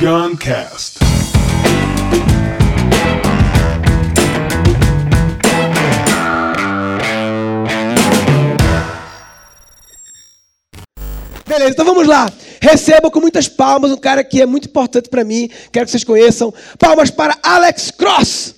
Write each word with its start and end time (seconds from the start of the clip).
Guncast. 0.00 0.98
Beleza, 11.46 11.70
então 11.70 11.84
vamos 11.84 12.06
lá. 12.06 12.32
Receba 12.62 13.10
com 13.10 13.20
muitas 13.20 13.46
palmas 13.46 13.90
um 13.90 13.96
cara 13.98 14.24
que 14.24 14.40
é 14.40 14.46
muito 14.46 14.68
importante 14.68 15.10
para 15.10 15.22
mim. 15.22 15.50
Quero 15.70 15.84
que 15.84 15.90
vocês 15.90 16.04
conheçam. 16.04 16.54
Palmas 16.78 17.10
para 17.10 17.36
Alex 17.42 17.90
Cross. 17.90 18.54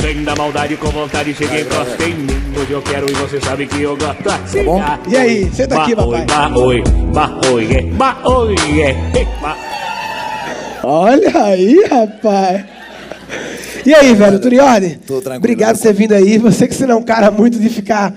Vem 0.00 0.22
da 0.24 0.34
maldade 0.36 0.76
com 0.76 0.88
vontade, 0.90 1.34
cheguei 1.34 1.64
próximo 1.64 2.02
em 2.04 2.14
mim. 2.14 2.26
Hoje 2.60 2.70
eu 2.72 2.82
quero 2.82 3.10
e 3.10 3.14
você 3.14 3.40
sabe 3.40 3.66
que 3.66 3.82
eu 3.82 3.96
gosto 3.96 4.28
assim. 4.30 4.64
bom? 4.64 4.80
E 5.08 5.16
aí, 5.16 5.50
senta 5.52 5.80
aqui, 5.82 5.94
papai. 5.94 6.24
Baoi, 6.24 6.82
baoi, 7.12 7.72
é, 7.76 7.82
baoi, 7.82 8.54
é, 8.80 8.94
ba- 9.42 9.56
Olha 10.84 11.44
aí, 11.44 11.84
rapaz. 11.90 12.64
E 13.84 13.94
aí, 13.94 14.14
velho, 14.14 14.38
tudo 14.38 14.54
em 14.54 14.60
ordem? 14.60 14.98
Tudo 15.06 15.20
tranquilo. 15.20 15.38
Obrigado 15.38 15.76
por 15.76 15.82
ter 15.82 15.92
vindo 15.92 16.12
aí. 16.14 16.38
Você 16.38 16.68
que 16.68 16.74
você 16.74 16.86
não 16.86 16.96
é 16.96 16.98
um 16.98 17.02
cara 17.02 17.30
muito 17.30 17.58
de 17.58 17.68
ficar. 17.68 18.14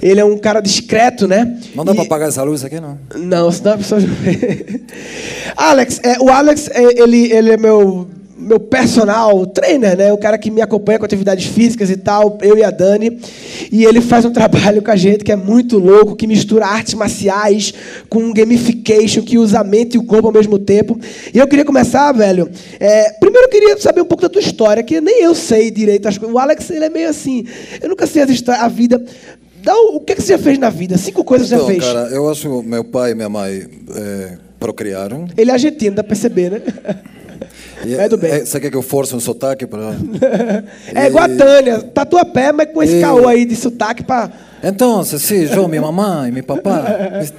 Ele 0.00 0.20
é 0.20 0.24
um 0.24 0.38
cara 0.38 0.60
discreto, 0.60 1.26
né? 1.26 1.58
Não 1.74 1.84
dá 1.84 1.92
E- 1.92 1.94
pra 1.96 2.04
apagar 2.04 2.28
essa 2.28 2.42
luz 2.44 2.64
aqui, 2.64 2.78
não? 2.80 2.98
Não, 3.16 3.50
senão 3.50 3.72
a 3.74 3.78
pessoa. 3.78 4.00
Alex, 5.56 6.00
é, 6.04 6.18
o 6.20 6.28
Alex, 6.30 6.68
é, 6.72 7.02
ele, 7.02 7.32
ele 7.32 7.50
é 7.52 7.56
meu, 7.56 8.08
meu 8.38 8.60
personal 8.60 9.44
trainer, 9.46 9.96
né? 9.96 10.12
O 10.12 10.16
cara 10.18 10.38
que 10.38 10.50
me 10.50 10.60
acompanha 10.62 10.98
com 10.98 11.04
atividades 11.04 11.46
físicas 11.46 11.90
e 11.90 11.96
tal, 11.96 12.38
eu 12.40 12.56
e 12.56 12.62
a 12.62 12.70
Dani. 12.70 13.18
E 13.72 13.84
ele 13.84 14.00
faz 14.00 14.24
um 14.24 14.30
trabalho 14.32 14.80
com 14.80 14.90
a 14.90 14.96
gente 14.96 15.24
que 15.24 15.32
é 15.32 15.36
muito 15.36 15.76
louco, 15.78 16.14
que 16.14 16.26
mistura 16.26 16.66
artes 16.66 16.94
marciais 16.94 17.74
com 18.08 18.32
gamification, 18.32 19.22
que 19.22 19.36
usa 19.38 19.60
a 19.60 19.64
mente 19.64 19.94
e 19.94 19.98
o 19.98 20.04
corpo 20.04 20.28
ao 20.28 20.32
mesmo 20.32 20.58
tempo. 20.58 20.98
E 21.34 21.38
eu 21.38 21.46
queria 21.48 21.64
começar, 21.64 22.12
velho. 22.12 22.48
é, 22.78 23.12
primeiro 23.18 23.46
eu 23.46 23.50
queria 23.50 23.76
saber 23.78 24.00
um 24.02 24.06
pouco 24.06 24.22
da 24.22 24.28
tua 24.28 24.40
história, 24.40 24.82
que 24.82 25.00
nem 25.00 25.22
eu 25.22 25.34
sei 25.34 25.70
direito 25.70 26.06
as 26.06 26.16
coisas. 26.16 26.34
O 26.34 26.38
Alex, 26.38 26.70
ele 26.70 26.84
é 26.84 26.90
meio 26.90 27.08
assim. 27.08 27.44
Eu 27.82 27.88
nunca 27.88 28.06
sei 28.06 28.22
a 28.22 28.68
vida. 28.68 29.02
Um- 29.68 29.96
o 29.96 30.00
que, 30.00 30.14
que 30.14 30.22
você 30.22 30.28
já 30.34 30.38
fez 30.38 30.58
na 30.58 30.70
vida? 30.70 30.96
Cinco 30.96 31.24
coisas 31.24 31.48
que 31.48 31.54
você 31.56 31.60
já 31.60 31.62
Então, 31.72 31.80
fez. 31.80 31.92
cara, 31.92 32.08
eu 32.14 32.30
acho 32.30 32.62
meu 32.62 32.84
pai 32.84 33.10
e 33.10 33.14
minha 33.14 33.28
mãe 33.28 33.66
é, 33.94 34.38
procriaram. 34.58 35.26
Ele 35.36 35.50
é 35.50 35.54
argentino, 35.54 35.96
dá 35.96 36.02
pra 36.02 36.10
perceber, 36.10 36.50
né? 36.52 36.62
É 37.86 38.08
do 38.08 38.16
bem. 38.16 38.30
é, 38.32 38.44
você 38.44 38.58
quer 38.60 38.70
que 38.70 38.76
eu 38.76 38.82
force 38.82 39.14
um 39.14 39.20
sotaque 39.20 39.66
para... 39.66 39.94
É 40.94 41.06
igual 41.06 41.24
a 41.24 41.28
Tânia, 41.28 41.80
tatuapé, 41.80 42.52
mas 42.52 42.72
com 42.72 42.82
esse 42.82 42.96
E- 42.96 43.00
caô 43.00 43.26
aí 43.28 43.44
de 43.44 43.54
sotaque 43.56 44.02
pra. 44.02 44.30
Então, 44.62 45.04
sim, 45.04 45.44
eu, 45.52 45.68
minha 45.68 45.82
mamãe, 45.82 46.32
meu 46.32 46.42
papai. 46.42 47.26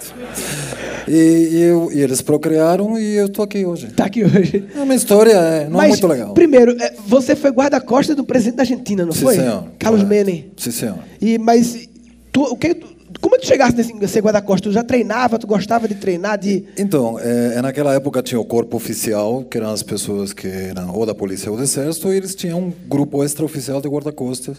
E, 1.08 1.50
e 1.54 1.62
eu, 1.64 1.90
e 1.92 2.02
eles 2.02 2.22
procriaram 2.22 2.96
e 3.00 3.16
eu 3.16 3.28
tô 3.28 3.42
aqui 3.42 3.66
hoje. 3.66 3.88
Tá 3.88 4.06
aqui 4.06 4.24
hoje. 4.24 4.64
A 4.80 4.86
minha 4.86 4.96
história 4.96 5.32
é, 5.32 5.60
não 5.68 5.82
é 5.82 5.88
mas, 5.88 5.90
muito 5.90 6.06
legal. 6.08 6.34
primeiro, 6.36 6.76
é, 6.80 6.94
você 7.08 7.36
foi 7.36 7.50
guarda-costas 7.50 8.16
do 8.16 8.24
presidente 8.24 8.58
da 8.58 8.62
Argentina, 8.62 9.04
não 9.04 9.12
Sim, 9.12 9.22
foi? 9.22 9.36
senhor. 9.38 9.64
Carlos 9.80 10.04
Correto. 10.04 10.28
Menem. 10.28 10.52
Sim, 10.56 10.70
senhor. 10.70 11.00
E, 11.20 11.40
mas, 11.40 11.90
tu, 12.32 12.44
o 12.44 12.56
que, 12.56 12.76
como 13.22 13.36
é 13.36 13.40
tu 13.40 13.48
chegaste 13.48 13.76
nesse 13.78 14.08
ser 14.08 14.22
guarda-costas? 14.22 14.62
Tu 14.62 14.72
já 14.74 14.84
treinava, 14.84 15.40
tu 15.40 15.48
gostava 15.48 15.88
de 15.88 15.96
treinar, 15.96 16.38
de... 16.38 16.66
Então, 16.78 17.18
é, 17.20 17.62
naquela 17.62 17.94
época 17.94 18.22
tinha 18.22 18.40
o 18.40 18.46
corpo 18.46 18.78
oficial, 18.78 19.44
que 19.44 19.58
eram 19.58 19.72
as 19.72 19.82
pessoas 19.84 20.32
que 20.34 20.48
eram 20.48 20.94
ou 20.94 21.06
da 21.06 21.16
polícia 21.16 21.50
ou 21.52 21.58
do 21.58 21.64
exército, 21.64 22.12
e 22.14 22.18
eles 22.18 22.36
tinham 22.36 22.60
um 22.60 22.74
grupo 22.88 23.24
extraoficial 23.24 23.82
de 23.82 23.88
guarda-costas, 23.88 24.58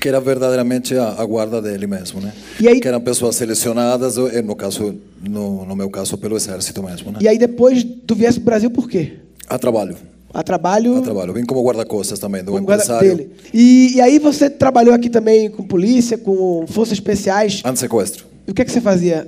que 0.00 0.08
era 0.08 0.20
verdadeiramente 0.20 0.94
a, 0.96 1.14
a 1.18 1.24
guarda 1.26 1.60
dele 1.60 1.86
mesmo, 1.86 2.20
né? 2.20 2.32
E 2.60 2.68
aí- 2.68 2.80
Que 2.80 2.88
eram 2.88 3.00
pessoas 3.00 3.36
selecionadas, 3.36 4.16
eh, 4.16 4.40
no 4.42 4.56
caso, 4.56 4.94
no, 5.22 5.64
no 5.66 5.76
meu 5.76 5.90
caso, 5.90 6.16
pelo 6.16 6.36
exército 6.36 6.82
mesmo, 6.82 7.12
né? 7.12 7.18
E 7.20 7.28
aí 7.28 7.38
depois 7.38 7.84
tu 8.06 8.14
viesse 8.14 8.38
pro 8.40 8.46
Brasil 8.46 8.70
por 8.70 8.88
quê? 8.88 9.18
A 9.48 9.58
trabalho, 9.58 9.96
A 10.32 10.42
trabalho... 10.42 10.96
a 10.98 11.00
trabalho. 11.00 11.32
Vim 11.32 11.44
como 11.44 11.62
guarda-costas 11.62 12.18
também, 12.18 12.42
do 12.44 12.52
como 12.52 12.64
guarda- 12.64 12.84
empresário. 12.84 13.16
dele. 13.16 13.30
E, 13.52 13.94
e 13.96 14.00
aí 14.00 14.18
você 14.18 14.48
trabalhou 14.48 14.94
aqui 14.94 15.10
também 15.10 15.50
com 15.50 15.62
polícia, 15.64 16.16
com 16.16 16.64
forças 16.68 16.94
especiais. 16.94 17.60
Antes-sequestro. 17.64 18.24
E 18.46 18.50
o 18.50 18.54
que 18.54 18.62
é 18.62 18.64
que 18.64 18.70
você 18.72 18.80
fazia? 18.80 19.26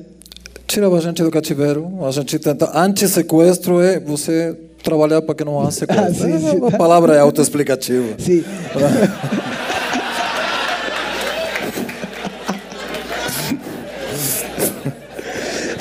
Tirava 0.67 0.97
a 0.97 1.01
gente 1.01 1.23
do 1.23 1.31
cativeiro, 1.31 1.89
a 2.07 2.11
gente 2.13 2.39
tenta... 2.39 2.71
Antes-sequestro 2.73 3.81
é 3.81 3.99
você 4.01 4.57
trabalhar 4.83 5.21
para 5.23 5.35
que 5.35 5.45
não 5.45 5.61
há 5.61 5.71
sequestro. 5.73 6.05
Ah, 6.07 6.13
sim, 6.15 6.39
sim. 6.39 6.67
A 6.67 6.77
palavra 6.79 7.15
é 7.15 7.19
autoexplicativa. 7.19 8.15
Sim. 8.19 8.43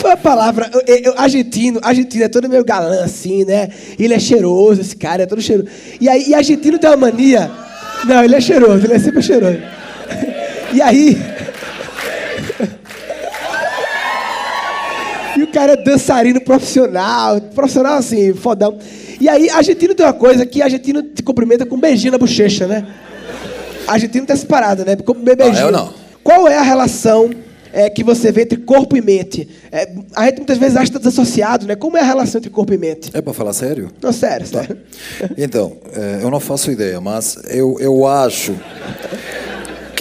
Foi 0.02 0.12
a 0.12 0.18
palavra. 0.18 0.70
eu- 0.88 0.98
eu- 0.98 1.14
argentino, 1.16 1.80
argentino 1.84 2.24
é 2.24 2.28
todo 2.28 2.50
meio 2.50 2.66
galã 2.66 3.04
assim, 3.04 3.46
né? 3.46 3.70
Ele 4.00 4.14
é 4.16 4.20
cheiroso, 4.20 4.82
esse 4.82 4.96
cara 4.96 5.24
é 5.24 5.26
todo 5.28 5.40
cheiroso. 5.42 5.70
E 6.00 6.10
aí, 6.10 6.30
e 6.30 6.34
argentino 6.34 6.80
tem 6.80 6.90
uma 6.90 6.98
mania. 6.98 7.52
Não, 8.06 8.24
ele 8.24 8.36
é 8.36 8.42
cheiroso, 8.42 8.84
ele 8.86 8.94
é 8.94 9.00
sempre 9.00 9.22
cheiroso. 9.22 9.60
E 10.74 10.82
aí. 10.82 11.18
E 15.38 15.44
o 15.44 15.48
cara 15.48 15.74
é 15.74 15.78
dançarino 15.78 16.42
profissional, 16.42 17.40
profissional 17.40 17.94
assim, 17.94 18.34
fodão. 18.34 18.78
E 19.20 19.30
aí, 19.30 19.50
argentino 19.50 19.96
tem 19.96 20.06
uma 20.06 20.12
coisa 20.14 20.46
que 20.46 20.62
argentino 20.62 21.02
te 21.04 21.24
cumprimenta 21.24 21.66
com 21.66 21.76
um 21.76 21.80
beijinho 21.80 22.12
na 22.12 22.18
bochecha, 22.18 22.68
né? 22.68 22.86
Argentino 23.88 24.26
tem 24.26 24.34
essa 24.34 24.46
parada, 24.46 24.84
né? 24.84 24.96
Com 24.98 25.14
beijinho. 25.14 25.68
eu 25.68 25.72
não. 25.72 25.94
Qual 26.22 26.48
é 26.50 26.58
a 26.58 26.62
relação 26.62 27.30
é, 27.74 27.90
que 27.90 28.04
você 28.04 28.32
vê 28.32 28.44
entre 28.44 28.58
corpo 28.58 28.96
e 28.96 29.02
mente? 29.02 29.48
É, 29.72 29.90
a 30.16 30.26
gente 30.26 30.38
muitas 30.38 30.58
vezes 30.58 30.76
acha 30.76 30.92
que 30.92 30.98
está 30.98 31.00
desassociado, 31.00 31.66
né? 31.66 31.76
Como 31.76 31.98
é 31.98 32.02
a 32.02 32.06
relação 32.06 32.40
entre 32.40 32.50
corpo 32.50 32.74
e 32.74 32.78
mente? 32.78 33.10
É 33.14 33.22
para 33.22 33.34
falar 33.34 33.54
sério? 33.54 33.90
Não, 34.02 34.12
sério, 34.12 34.46
sério. 34.46 34.78
Então, 35.38 35.78
eh, 35.94 36.20
eu 36.22 36.30
não 36.30 36.40
faço 36.40 36.72
ideia, 36.72 37.00
mas 37.00 37.38
eu, 37.50 37.78
eu 37.80 38.06
acho 38.08 38.56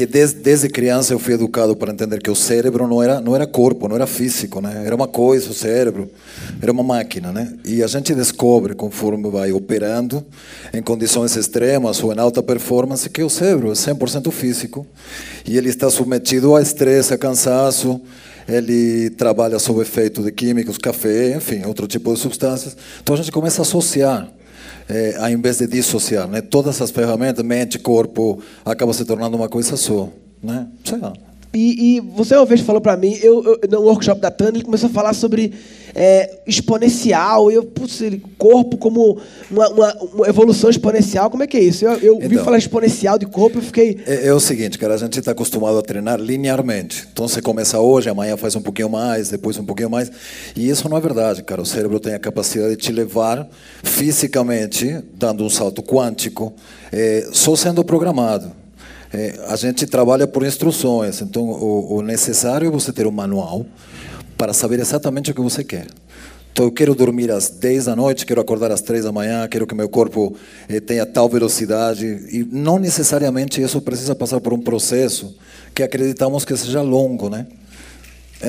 que 0.00 0.06
desde, 0.06 0.40
desde 0.40 0.68
criança 0.70 1.12
eu 1.12 1.18
fui 1.18 1.34
educado 1.34 1.76
para 1.76 1.92
entender 1.92 2.22
que 2.22 2.30
o 2.30 2.34
cérebro 2.34 2.88
não 2.88 3.02
era, 3.02 3.20
não 3.20 3.36
era 3.36 3.46
corpo, 3.46 3.86
não 3.86 3.96
era 3.96 4.06
físico, 4.06 4.58
né? 4.58 4.82
Era 4.86 4.96
uma 4.96 5.06
coisa, 5.06 5.50
o 5.50 5.52
cérebro 5.52 6.10
era 6.62 6.72
uma 6.72 6.82
máquina, 6.82 7.30
né? 7.30 7.52
E 7.66 7.82
a 7.82 7.86
gente 7.86 8.14
descobre, 8.14 8.74
conforme 8.74 9.28
vai 9.28 9.52
operando, 9.52 10.24
em 10.72 10.80
condições 10.80 11.36
extremas 11.36 12.02
ou 12.02 12.14
em 12.14 12.18
alta 12.18 12.42
performance, 12.42 13.10
que 13.10 13.22
o 13.22 13.28
cérebro 13.28 13.68
é 13.68 13.74
100% 13.74 14.30
físico 14.30 14.86
e 15.46 15.58
ele 15.58 15.68
está 15.68 15.90
submetido 15.90 16.56
a 16.56 16.62
estresse, 16.62 17.12
a 17.12 17.18
cansaço, 17.18 18.00
ele 18.48 19.10
trabalha 19.10 19.58
sob 19.58 19.82
efeito 19.82 20.22
de 20.22 20.32
químicos, 20.32 20.78
café, 20.78 21.36
enfim, 21.36 21.62
outro 21.66 21.86
tipo 21.86 22.10
de 22.14 22.18
substâncias. 22.18 22.74
Então 23.02 23.14
a 23.14 23.18
gente 23.18 23.30
começa 23.30 23.60
a 23.60 23.64
associar 23.64 24.32
é, 24.90 25.16
ao 25.16 25.30
invés 25.30 25.58
de 25.58 25.66
dissociar, 25.66 26.26
né? 26.28 26.40
Todas 26.40 26.80
as 26.82 26.90
ferramentas, 26.90 27.44
mente, 27.44 27.78
corpo, 27.78 28.42
acaba 28.64 28.92
se 28.92 29.04
tornando 29.04 29.36
uma 29.36 29.48
coisa 29.48 29.76
só, 29.76 30.08
né? 30.42 30.66
Sei 30.84 30.98
lá. 30.98 31.12
E, 31.52 31.96
e 31.96 32.00
você 32.00 32.36
uma 32.36 32.46
vez 32.46 32.60
falou 32.60 32.80
pra 32.80 32.96
mim, 32.96 33.18
eu, 33.20 33.42
eu, 33.44 33.60
no 33.68 33.80
workshop 33.80 34.20
da 34.20 34.30
Tânia, 34.30 34.58
ele 34.58 34.64
começou 34.64 34.88
a 34.88 34.92
falar 34.92 35.12
sobre 35.14 35.52
é, 35.92 36.38
exponencial, 36.46 37.50
e 37.50 37.54
eu, 37.56 37.64
putz, 37.64 38.00
corpo 38.38 38.76
como 38.78 39.18
uma, 39.50 39.68
uma- 39.70 39.94
uma 40.14 40.28
evolução 40.28 40.70
exponencial, 40.70 41.28
como 41.28 41.42
é 41.42 41.48
que 41.48 41.56
é 41.56 41.60
isso? 41.60 41.84
Eu, 41.84 41.94
eu 41.98 42.18
vi 42.20 42.26
Então. 42.34 42.44
falar 42.44 42.56
exponencial 42.56 43.18
de 43.18 43.26
corpo, 43.26 43.58
eu 43.58 43.62
fiquei... 43.62 43.98
É, 44.06 44.28
é 44.28 44.32
o 44.32 44.38
seguinte, 44.38 44.78
cara, 44.78 44.94
a 44.94 44.96
gente 44.96 45.18
está 45.18 45.32
acostumado 45.32 45.76
a 45.76 45.82
treinar 45.82 46.20
linearmente. 46.20 47.08
Então 47.12 47.26
você 47.26 47.42
começa 47.42 47.80
hoje, 47.80 48.08
amanhã 48.08 48.36
faz 48.36 48.54
um 48.54 48.62
pouquinho 48.62 48.88
mais, 48.88 49.30
depois 49.30 49.58
um 49.58 49.64
pouquinho 49.64 49.90
mais. 49.90 50.08
E 50.54 50.68
isso 50.70 50.88
não 50.88 50.96
é 50.96 51.00
verdade, 51.00 51.42
cara. 51.42 51.60
O 51.60 51.66
cérebro 51.66 51.98
tem 51.98 52.14
a 52.14 52.18
capacidade 52.20 52.76
de 52.76 52.76
te 52.76 52.92
levar 52.92 53.48
fisicamente, 53.82 55.02
dando 55.18 55.44
um 55.44 55.50
salto 55.50 55.82
quântico, 55.82 56.52
é, 56.92 57.28
só 57.32 57.56
sendo 57.56 57.84
programado. 57.84 58.59
É, 59.12 59.40
a 59.48 59.56
gente 59.56 59.86
trabalha 59.86 60.26
por 60.26 60.44
instruções, 60.44 61.20
então 61.20 61.42
o, 61.42 61.96
o 61.96 62.02
necessário 62.02 62.68
é 62.68 62.70
você 62.70 62.92
ter 62.92 63.06
um 63.06 63.10
manual 63.10 63.66
para 64.36 64.52
saber 64.52 64.78
exatamente 64.78 65.30
o 65.30 65.34
que 65.34 65.40
você 65.40 65.64
quer. 65.64 65.86
Então, 66.52 66.64
eu 66.64 66.72
quero 66.72 66.94
dormir 66.94 67.30
às 67.30 67.48
10 67.48 67.86
da 67.86 67.96
noite, 67.96 68.26
quero 68.26 68.40
acordar 68.40 68.72
às 68.72 68.80
3 68.80 69.04
da 69.04 69.12
manhã, 69.12 69.46
quero 69.48 69.66
que 69.66 69.74
meu 69.74 69.88
corpo 69.88 70.36
eh, 70.68 70.80
tenha 70.80 71.06
tal 71.06 71.28
velocidade. 71.28 72.04
E 72.04 72.46
não 72.50 72.78
necessariamente 72.78 73.62
isso 73.62 73.80
precisa 73.80 74.14
passar 74.14 74.40
por 74.40 74.52
um 74.52 74.58
processo 74.58 75.36
que 75.74 75.82
acreditamos 75.82 76.44
que 76.44 76.56
seja 76.56 76.82
longo, 76.82 77.30
né? 77.30 77.46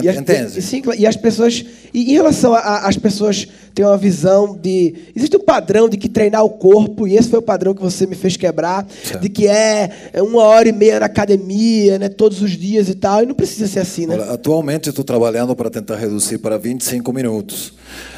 E 0.04 0.10
as, 0.10 0.18
Entende? 0.18 0.60
E, 0.60 0.62
sim, 0.62 0.82
e 0.98 1.06
as 1.06 1.16
pessoas. 1.16 1.64
E 1.94 2.12
em 2.12 2.14
relação 2.14 2.54
às 2.56 2.98
pessoas 2.98 3.48
têm 3.74 3.86
uma 3.86 3.98
visão 3.98 4.56
de. 4.58 4.94
Existe 5.16 5.38
um 5.38 5.40
padrão 5.44 5.88
de 5.90 5.98
que 5.98 6.08
treinar 6.10 6.44
o 6.44 6.50
corpo, 6.50 7.08
e 7.08 7.16
esse 7.16 7.30
foi 7.30 7.40
o 7.40 7.42
padrão 7.42 7.74
que 7.74 7.82
você 7.82 8.06
me 8.06 8.16
fez 8.16 8.36
quebrar, 8.38 8.86
de 9.20 9.30
que 9.30 9.48
é 9.48 9.90
é 10.14 10.22
uma 10.22 10.44
hora 10.44 10.68
e 10.68 10.72
meia 10.72 11.00
na 11.00 11.06
academia, 11.08 11.98
né, 12.00 12.10
todos 12.10 12.42
os 12.42 12.52
dias 12.52 12.90
e 12.90 12.96
tal, 12.96 13.24
e 13.24 13.26
não 13.26 13.36
precisa 13.36 13.68
ser 13.68 13.80
assim, 13.80 14.06
né? 14.06 14.16
Olha, 14.16 14.32
atualmente 14.32 14.90
estou 14.90 15.04
trabalhando 15.04 15.56
para 15.56 15.70
tentar 15.70 15.96
reduzir 15.96 16.38
para 16.38 16.58
25 16.58 17.12
minutos. 17.14 17.74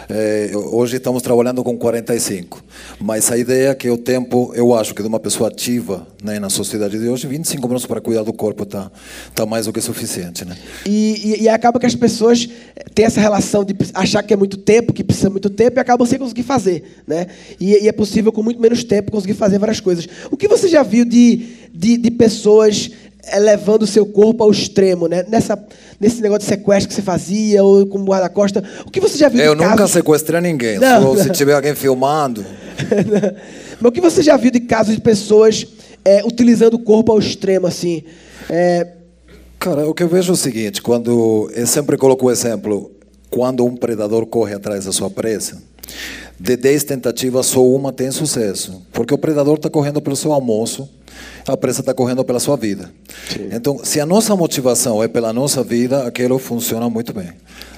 Eh, 0.09 0.51
hoje 0.53 0.97
estamos 0.97 1.21
trabalhando 1.21 1.63
com 1.63 1.77
45. 1.77 2.61
Mas 2.99 3.31
a 3.31 3.37
ideia 3.37 3.69
é 3.69 3.75
que 3.75 3.89
o 3.89 3.97
tempo, 3.97 4.51
eu 4.53 4.73
acho 4.75 4.93
que 4.93 5.01
de 5.01 5.07
uma 5.07 5.19
pessoa 5.19 5.47
ativa 5.49 6.05
né, 6.21 6.39
na 6.39 6.49
sociedade 6.49 6.99
de 6.99 7.07
hoje, 7.07 7.25
25 7.25 7.65
minutos 7.67 7.85
para 7.85 8.01
cuidar 8.01 8.23
do 8.23 8.33
corpo 8.33 8.63
está 8.63 8.91
tá 9.33 9.45
mais 9.45 9.65
do 9.65 9.71
que 9.73 9.79
suficiente. 9.81 10.43
Né? 10.45 10.57
E, 10.85 11.37
e- 11.39 11.43
e 11.43 11.49
acaba 11.49 11.79
que 11.79 11.85
as 11.85 11.95
pessoas 11.95 12.47
têm 12.93 13.05
essa 13.05 13.21
relação 13.21 13.63
de 13.63 13.73
achar 13.93 14.21
que 14.23 14.33
é 14.33 14.37
muito 14.37 14.57
tempo, 14.57 14.91
que 14.93 15.03
precisa 15.03 15.29
muito 15.29 15.42
muito 15.43 15.49
tempo 15.49 15.77
e 15.77 15.81
acabam 15.81 16.07
sem 16.07 16.17
conseguir 16.17 16.43
fazer. 16.43 16.83
Né? 17.05 17.27
E, 17.59 17.83
e 17.83 17.87
é 17.87 17.91
possível, 17.91 18.31
com 18.31 18.41
muito 18.41 18.61
menos 18.61 18.83
tempo, 18.83 19.11
conseguir 19.11 19.33
fazer 19.33 19.59
várias 19.59 19.79
coisas. 19.79 20.07
O 20.31 20.37
que 20.37 20.47
você 20.47 20.67
já 20.67 20.83
viu 20.83 21.03
de, 21.03 21.45
de, 21.73 21.97
de 21.97 22.11
pessoas 22.11 22.91
é, 23.23 23.39
levando 23.39 23.83
o 23.83 23.87
seu 23.87 24.05
corpo 24.05 24.43
ao 24.43 24.51
extremo, 24.51 25.07
né? 25.07 25.25
Nessa, 25.27 25.61
nesse 25.99 26.21
negócio 26.21 26.41
de 26.41 26.45
sequestro 26.45 26.87
que 26.87 26.93
você 26.93 27.01
fazia, 27.01 27.63
ou 27.63 27.85
com 27.85 28.03
guarda-costa. 28.03 28.63
O 28.85 28.91
que 28.91 28.99
você 28.99 29.17
já 29.17 29.27
viu 29.27 29.41
Eu 29.41 29.55
de 29.55 29.61
nunca 29.63 29.77
casos... 29.77 29.91
sequestrei 29.91 30.41
ninguém. 30.41 30.79
Não, 30.79 31.17
se 31.17 31.27
não. 31.27 31.33
tiver 31.35 31.53
alguém 31.53 31.75
filmando. 31.75 32.45
Mas 33.79 33.89
o 33.89 33.91
que 33.91 34.01
você 34.01 34.21
já 34.21 34.37
viu 34.37 34.51
de 34.51 34.61
casos 34.61 34.95
de 34.95 35.01
pessoas 35.01 35.67
é, 36.05 36.23
utilizando 36.25 36.75
o 36.75 36.79
corpo 36.79 37.11
ao 37.11 37.19
extremo, 37.19 37.67
assim? 37.67 38.03
É, 38.49 38.87
Cara, 39.59 39.87
o 39.87 39.93
que 39.93 40.03
eu 40.03 40.09
vejo 40.09 40.29
é 40.29 40.33
o 40.33 40.35
seguinte, 40.35 40.81
quando 40.81 41.49
eu 41.55 41.65
sempre 41.65 41.95
coloco 41.95 42.25
o 42.25 42.31
exemplo, 42.31 42.91
quando 43.33 43.65
um 43.65 43.75
predador 43.75 44.27
corre 44.27 44.53
atrás 44.53 44.85
da 44.85 44.91
sua 44.91 45.09
presa, 45.09 45.57
de 46.39 46.55
10 46.55 46.83
tentativas 46.83 47.47
só 47.47 47.65
uma 47.65 47.91
tem 47.91 48.11
sucesso, 48.11 48.83
porque 48.93 49.11
o 49.11 49.17
predador 49.17 49.55
está 49.55 49.71
correndo 49.71 49.99
pelo 49.99 50.15
seu 50.15 50.31
almoço, 50.31 50.87
a 51.47 51.57
presa 51.57 51.79
está 51.79 51.95
correndo 51.95 52.23
pela 52.23 52.39
sua 52.39 52.55
vida. 52.55 52.91
Então, 53.51 53.83
se 53.83 53.99
a 53.99 54.05
nossa 54.05 54.35
motivação 54.35 55.01
é 55.01 55.07
pela 55.07 55.33
nossa 55.33 55.63
vida, 55.63 56.05
aquilo 56.05 56.37
funciona 56.37 56.87
muito 56.91 57.11
bem. 57.11 57.31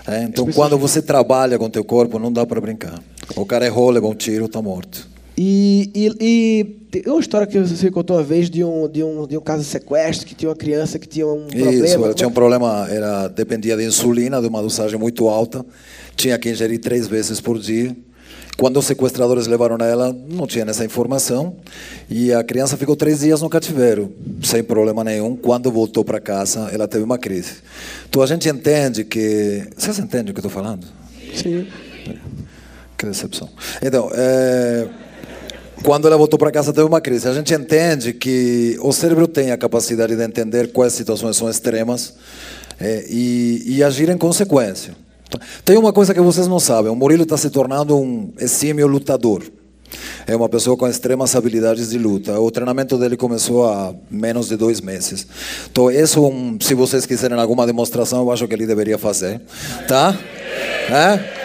É, 0.05 0.23
então, 0.23 0.45
quando 0.51 0.77
você 0.77 1.01
trabalha 1.01 1.57
com 1.57 1.69
teu 1.69 1.85
corpo, 1.85 2.19
não 2.19 2.33
dá 2.33 2.45
para 2.45 2.59
brincar. 2.59 3.01
O 3.33 3.45
cara 3.45 3.65
errou, 3.65 3.89
levou 3.89 4.11
um 4.11 4.15
tiro, 4.15 4.47
está 4.47 4.61
morto. 4.61 5.07
E, 5.37 5.89
e, 5.95 6.15
e 6.19 6.75
tem 7.01 7.11
uma 7.11 7.19
história 7.19 7.45
que 7.47 7.59
você 7.59 7.91
contou 7.91 8.17
uma 8.17 8.23
vez 8.23 8.49
de 8.49 8.63
um, 8.63 8.87
de 8.87 9.03
um, 9.03 9.27
de 9.27 9.37
um 9.37 9.41
caso 9.41 9.63
de 9.63 9.69
sequestro, 9.69 10.25
que 10.25 10.35
tinha 10.35 10.49
uma 10.49 10.55
criança 10.55 10.97
que 10.97 11.07
tinha 11.07 11.27
um 11.27 11.47
problema. 11.47 11.85
Isso, 11.85 11.95
ela 11.95 12.13
tinha 12.13 12.27
um 12.27 12.31
problema, 12.31 12.87
era, 12.89 13.27
dependia 13.27 13.75
de 13.75 13.83
insulina, 13.83 14.41
de 14.41 14.47
uma 14.47 14.61
dosagem 14.61 14.97
muito 14.97 15.27
alta, 15.27 15.65
tinha 16.15 16.37
que 16.37 16.49
ingerir 16.49 16.79
três 16.79 17.07
vezes 17.07 17.41
por 17.41 17.59
dia. 17.59 17.95
Quando 18.57 18.77
os 18.77 18.85
sequestradores 18.85 19.47
levaram 19.47 19.75
ela, 19.85 20.15
não 20.29 20.47
tinha 20.47 20.63
essa 20.63 20.85
informação, 20.85 21.57
e 22.09 22.31
a 22.31 22.41
criança 22.41 22.77
ficou 22.77 22.95
três 22.95 23.19
dias 23.19 23.41
no 23.41 23.49
cativeiro, 23.49 24.13
sem 24.41 24.63
problema 24.63 25.03
nenhum. 25.03 25.35
Quando 25.35 25.69
voltou 25.69 26.05
para 26.05 26.21
casa, 26.21 26.69
ela 26.71 26.87
teve 26.87 27.03
uma 27.03 27.17
crise. 27.17 27.55
Então 28.07 28.21
a 28.21 28.27
gente 28.27 28.47
entende 28.47 29.03
que. 29.03 29.67
Vocês 29.75 29.99
entendem 29.99 30.31
o 30.31 30.33
que 30.33 30.39
eu 30.39 30.47
estou 30.47 30.51
falando? 30.51 30.87
Sim. 31.33 31.67
Que 32.97 33.05
decepção. 33.05 33.49
Então, 33.81 34.09
é, 34.13 34.87
quando 35.83 36.07
ela 36.07 36.17
voltou 36.17 36.39
para 36.39 36.51
casa, 36.51 36.73
teve 36.73 36.87
uma 36.87 37.01
crise. 37.01 37.27
A 37.27 37.33
gente 37.33 37.53
entende 37.53 38.13
que 38.13 38.77
o 38.81 38.91
cérebro 38.91 39.27
tem 39.27 39.51
a 39.51 39.57
capacidade 39.57 40.15
de 40.15 40.23
entender 40.23 40.71
quais 40.71 40.93
situações 40.93 41.37
são 41.37 41.49
extremas 41.49 42.13
é, 42.79 43.05
e, 43.09 43.63
e 43.65 43.83
agir 43.83 44.09
em 44.09 44.17
consequência. 44.17 44.95
Tem 45.63 45.77
uma 45.77 45.91
coisa 45.91 46.13
que 46.13 46.21
vocês 46.21 46.47
não 46.47 46.59
sabem: 46.59 46.91
o 46.91 46.95
Murilo 46.95 47.23
está 47.23 47.37
se 47.37 47.49
tornando 47.49 47.97
um 47.97 48.31
exímio 48.39 48.87
lutador. 48.87 49.43
É 50.27 50.35
uma 50.35 50.49
pessoa 50.49 50.75
com 50.75 50.87
extremas 50.87 51.35
habilidades 51.35 51.89
de 51.89 51.97
luta. 51.97 52.39
O 52.39 52.49
treinamento 52.49 52.97
dele 52.97 53.15
começou 53.15 53.65
há 53.65 53.93
menos 54.09 54.47
de 54.47 54.57
dois 54.57 54.81
meses. 54.81 55.27
Então, 55.71 55.91
isso, 55.91 56.25
é 56.25 56.63
se 56.63 56.73
vocês 56.73 57.05
quiserem 57.05 57.39
alguma 57.39 57.65
demonstração, 57.65 58.21
eu 58.21 58.31
acho 58.31 58.47
que 58.47 58.53
ele 58.53 58.65
deveria 58.65 58.97
fazer. 58.97 59.39
Tá? 59.87 60.17
É? 60.89 61.44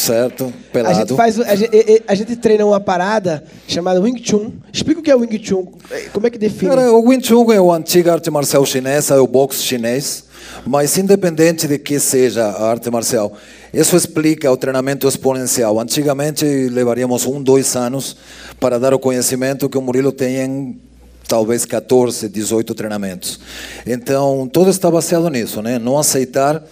Certo, 0.00 0.46
A 0.46 0.72
pelado. 0.72 0.98
gente, 0.98 1.14
faz, 1.14 1.38
a, 1.38 1.54
gente, 1.54 2.02
a 2.08 2.14
gente 2.14 2.36
treina 2.36 2.64
uma 2.64 2.80
parada 2.80 3.44
chamada 3.68 4.00
Wing 4.00 4.22
Chun. 4.24 4.52
Explica 4.72 5.00
o 5.00 5.02
que 5.02 5.10
é 5.10 5.14
Wing 5.14 5.44
Chun. 5.44 5.66
Como 6.12 6.26
é 6.26 6.30
que 6.30 6.38
define? 6.38 6.70
Cara, 6.70 6.90
o 6.90 7.08
Wing 7.08 7.22
Chun 7.22 7.52
é 7.52 7.58
a 7.58 7.76
antiga 7.76 8.14
arte 8.14 8.30
marcial 8.30 8.64
chinesa, 8.64 9.14
é 9.14 9.18
o 9.18 9.26
boxe 9.26 9.62
chinês, 9.62 10.24
mas 10.66 10.96
independente 10.96 11.68
de 11.68 11.78
que 11.78 12.00
seja 12.00 12.44
a 12.46 12.70
arte 12.70 12.90
marcial, 12.90 13.32
isso 13.74 13.94
explica 13.94 14.50
o 14.50 14.56
treinamento 14.56 15.06
exponencial. 15.06 15.78
Antigamente 15.78 16.46
levaríamos 16.46 17.26
um, 17.26 17.42
dois 17.42 17.76
anos 17.76 18.16
para 18.58 18.78
dar 18.78 18.94
o 18.94 18.98
conhecimento 18.98 19.68
que 19.68 19.76
o 19.76 19.82
Murilo 19.82 20.12
tem 20.12 20.36
em 20.38 20.80
talvez 21.28 21.66
14, 21.66 22.26
18 22.28 22.74
treinamentos. 22.74 23.38
Então, 23.86 24.48
tudo 24.52 24.70
está 24.70 24.90
baseado 24.90 25.28
nisso, 25.28 25.60
né? 25.60 25.78
Não 25.78 25.98
aceitar 25.98 26.64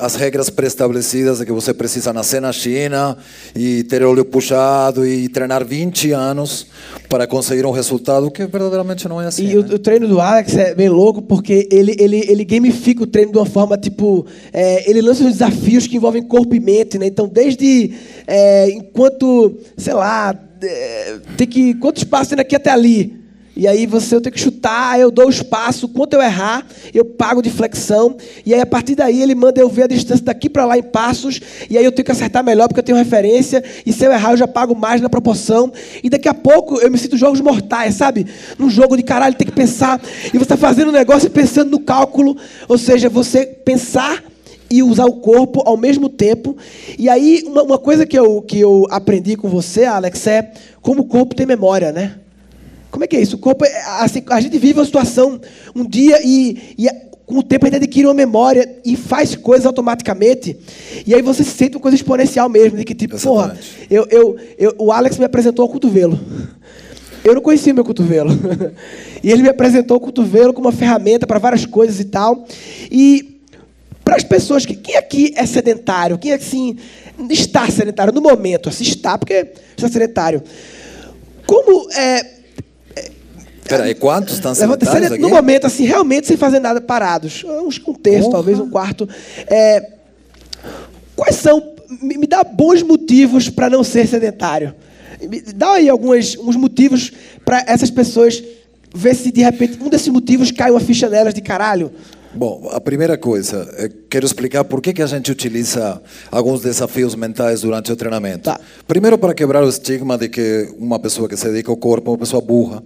as 0.00 0.16
regras 0.16 0.50
pré-estabelecidas 0.50 1.38
de 1.38 1.46
que 1.46 1.52
você 1.52 1.72
precisa 1.72 2.12
nascer 2.12 2.40
na 2.40 2.52
China 2.52 3.16
e 3.54 3.84
ter 3.84 4.02
olho 4.02 4.24
puxado 4.24 5.06
e 5.06 5.28
treinar 5.28 5.64
20 5.64 6.10
anos 6.12 6.66
para 7.08 7.26
conseguir 7.26 7.64
um 7.64 7.70
resultado 7.70 8.30
que 8.30 8.44
verdadeiramente 8.44 9.08
não 9.08 9.20
é 9.20 9.26
assim. 9.26 9.46
E 9.46 9.56
o, 9.56 9.62
né? 9.62 9.74
o 9.74 9.78
treino 9.78 10.08
do 10.08 10.20
Alex 10.20 10.56
é 10.56 10.74
bem 10.74 10.88
louco 10.88 11.22
porque 11.22 11.68
ele, 11.70 11.94
ele, 11.98 12.24
ele 12.28 12.44
gamifica 12.44 13.04
o 13.04 13.06
treino 13.06 13.30
de 13.30 13.38
uma 13.38 13.46
forma 13.46 13.78
tipo. 13.78 14.26
é, 14.52 14.88
ele 14.90 15.00
lança 15.00 15.22
os 15.24 15.32
desafios 15.32 15.86
que 15.86 15.96
envolvem 15.96 16.22
corpo 16.22 16.54
e 16.54 16.60
mente, 16.60 16.98
né? 16.98 17.06
Então, 17.06 17.28
desde 17.28 17.94
é, 18.26 18.70
enquanto, 18.70 19.58
sei 19.76 19.94
lá, 19.94 20.34
tem 21.36 21.46
que. 21.46 21.74
Quantos 21.74 22.02
passos 22.02 22.28
tem 22.28 22.36
daqui 22.36 22.56
até 22.56 22.70
ali? 22.70 23.27
E 23.58 23.66
aí 23.66 23.86
você 23.86 24.14
eu 24.14 24.20
tenho 24.20 24.32
que 24.32 24.40
chutar, 24.40 25.00
eu 25.00 25.10
dou 25.10 25.26
o 25.26 25.30
espaço, 25.30 25.88
quanto 25.88 26.14
eu 26.14 26.22
errar, 26.22 26.64
eu 26.94 27.04
pago 27.04 27.42
de 27.42 27.50
flexão, 27.50 28.16
e 28.46 28.54
aí 28.54 28.60
a 28.60 28.66
partir 28.66 28.94
daí 28.94 29.20
ele 29.20 29.34
manda 29.34 29.60
eu 29.60 29.68
ver 29.68 29.82
a 29.82 29.86
distância 29.88 30.24
daqui 30.24 30.48
para 30.48 30.64
lá 30.64 30.78
em 30.78 30.82
passos, 30.84 31.40
e 31.68 31.76
aí 31.76 31.84
eu 31.84 31.90
tenho 31.90 32.06
que 32.06 32.12
acertar 32.12 32.44
melhor 32.44 32.68
porque 32.68 32.78
eu 32.78 32.84
tenho 32.84 32.96
referência, 32.96 33.64
e 33.84 33.92
se 33.92 34.04
eu 34.04 34.12
errar 34.12 34.30
eu 34.30 34.36
já 34.36 34.46
pago 34.46 34.76
mais 34.76 35.00
na 35.00 35.08
proporção, 35.08 35.72
e 36.04 36.08
daqui 36.08 36.28
a 36.28 36.34
pouco 36.34 36.78
eu 36.78 36.88
me 36.88 36.96
sinto 36.96 37.16
jogos 37.16 37.40
mortais, 37.40 37.96
sabe? 37.96 38.28
Num 38.56 38.70
jogo 38.70 38.96
de 38.96 39.02
caralho 39.02 39.34
tem 39.34 39.48
que 39.48 39.52
pensar, 39.52 40.00
e 40.26 40.38
você 40.38 40.44
está 40.44 40.56
fazendo 40.56 40.90
um 40.90 40.92
negócio 40.92 41.26
e 41.26 41.30
pensando 41.30 41.72
no 41.72 41.80
cálculo, 41.80 42.36
ou 42.68 42.78
seja, 42.78 43.08
você 43.08 43.44
pensar 43.44 44.22
e 44.70 44.84
usar 44.84 45.06
o 45.06 45.14
corpo 45.14 45.64
ao 45.66 45.76
mesmo 45.76 46.08
tempo. 46.08 46.56
E 46.96 47.08
aí, 47.08 47.42
uma, 47.44 47.64
uma 47.64 47.78
coisa 47.78 48.06
que 48.06 48.16
eu, 48.16 48.40
que 48.40 48.60
eu 48.60 48.86
aprendi 48.88 49.34
com 49.34 49.48
você, 49.48 49.84
Alex, 49.84 50.28
é 50.28 50.52
como 50.80 51.02
o 51.02 51.06
corpo 51.06 51.34
tem 51.34 51.44
memória, 51.44 51.90
né? 51.90 52.20
Como 52.98 53.04
é 53.04 53.06
que 53.06 53.16
é 53.16 53.20
isso? 53.20 53.36
O 53.36 53.38
corpo, 53.38 53.64
é, 53.64 53.80
assim, 54.00 54.24
a 54.28 54.40
gente 54.40 54.58
vive 54.58 54.80
uma 54.80 54.84
situação 54.84 55.40
um 55.72 55.86
dia 55.86 56.20
e, 56.20 56.74
e 56.76 56.88
com 57.24 57.38
o 57.38 57.42
tempo 57.44 57.64
a 57.64 57.68
gente 57.70 57.76
adquire 57.76 58.08
uma 58.08 58.12
memória 58.12 58.80
e 58.84 58.96
faz 58.96 59.36
coisas 59.36 59.66
automaticamente. 59.66 60.56
E 61.06 61.14
aí 61.14 61.22
você 61.22 61.44
se 61.44 61.50
sente 61.52 61.76
uma 61.76 61.80
coisa 61.80 61.94
exponencial 61.94 62.48
mesmo, 62.48 62.76
de 62.76 62.84
que 62.84 62.96
tipo, 62.96 63.16
porra, 63.20 63.56
eu, 63.88 64.04
eu, 64.10 64.36
eu, 64.58 64.74
o 64.78 64.90
Alex 64.90 65.16
me 65.16 65.24
apresentou 65.24 65.64
o 65.64 65.68
cotovelo. 65.68 66.18
Eu 67.22 67.36
não 67.36 67.40
conhecia 67.40 67.72
meu 67.72 67.84
cotovelo. 67.84 68.32
E 69.22 69.32
ele 69.32 69.42
me 69.42 69.48
apresentou 69.48 69.96
o 69.96 70.00
cotovelo 70.00 70.52
como 70.52 70.68
uma 70.68 70.72
ferramenta 70.72 71.26
para 71.26 71.38
várias 71.38 71.66
coisas 71.66 72.00
e 72.00 72.04
tal. 72.04 72.46
E 72.90 73.40
para 74.04 74.16
as 74.16 74.24
pessoas 74.24 74.66
que. 74.66 74.74
Quem 74.74 74.96
aqui 74.96 75.32
é 75.36 75.46
sedentário? 75.46 76.18
Quem 76.18 76.32
assim 76.32 76.76
está 77.30 77.68
sedentário 77.68 78.12
no 78.12 78.20
momento? 78.20 78.68
Assim 78.68 78.84
está, 78.84 79.16
porque 79.16 79.52
está 79.76 79.88
sedentário. 79.88 80.42
Como 81.46 81.90
é. 81.92 82.37
Peraí, 83.68 83.94
quantos 83.94 84.34
estão 84.34 84.54
sedentários 84.54 84.92
sede- 85.08 85.14
aqui? 85.14 85.22
no 85.22 85.28
momento, 85.28 85.66
assim, 85.66 85.84
realmente 85.84 86.26
sem 86.26 86.36
fazer 86.36 86.58
nada, 86.60 86.80
parados. 86.80 87.44
Uns 87.44 87.80
um 87.86 87.94
terço, 87.94 88.24
Porra. 88.24 88.32
talvez 88.32 88.58
um 88.60 88.70
quarto. 88.70 89.08
É, 89.48 89.92
quais 91.14 91.36
são. 91.36 91.74
Me, 92.02 92.18
me 92.18 92.26
dá 92.26 92.44
bons 92.44 92.82
motivos 92.82 93.48
para 93.48 93.70
não 93.70 93.82
ser 93.82 94.06
sedentário. 94.06 94.74
Me 95.28 95.40
dá 95.40 95.72
aí 95.72 95.88
alguns 95.88 96.36
uns 96.36 96.54
motivos 96.56 97.12
para 97.44 97.64
essas 97.66 97.90
pessoas 97.90 98.42
ver 98.94 99.14
se 99.14 99.30
de 99.32 99.42
repente 99.42 99.78
um 99.82 99.88
desses 99.88 100.08
motivos 100.08 100.50
cai 100.50 100.70
uma 100.70 100.80
ficha 100.80 101.08
nelas 101.08 101.34
de 101.34 101.40
caralho. 101.40 101.90
Bom, 102.34 102.68
a 102.72 102.80
primeira 102.80 103.16
coisa, 103.16 103.68
eu 103.78 103.90
quero 104.10 104.26
explicar 104.26 104.62
por 104.64 104.82
que, 104.82 104.92
que 104.92 105.02
a 105.02 105.06
gente 105.06 105.32
utiliza 105.32 106.00
alguns 106.30 106.60
desafios 106.60 107.14
mentais 107.14 107.62
durante 107.62 107.90
o 107.90 107.96
treinamento. 107.96 108.44
Tá. 108.44 108.60
Primeiro, 108.86 109.16
para 109.16 109.32
quebrar 109.32 109.64
o 109.64 109.68
estigma 109.68 110.16
de 110.18 110.28
que 110.28 110.68
uma 110.78 110.98
pessoa 110.98 111.26
que 111.26 111.36
se 111.38 111.48
dedica 111.48 111.70
ao 111.70 111.76
corpo 111.76 112.10
é 112.10 112.12
uma 112.12 112.18
pessoa 112.18 112.42
burra, 112.42 112.82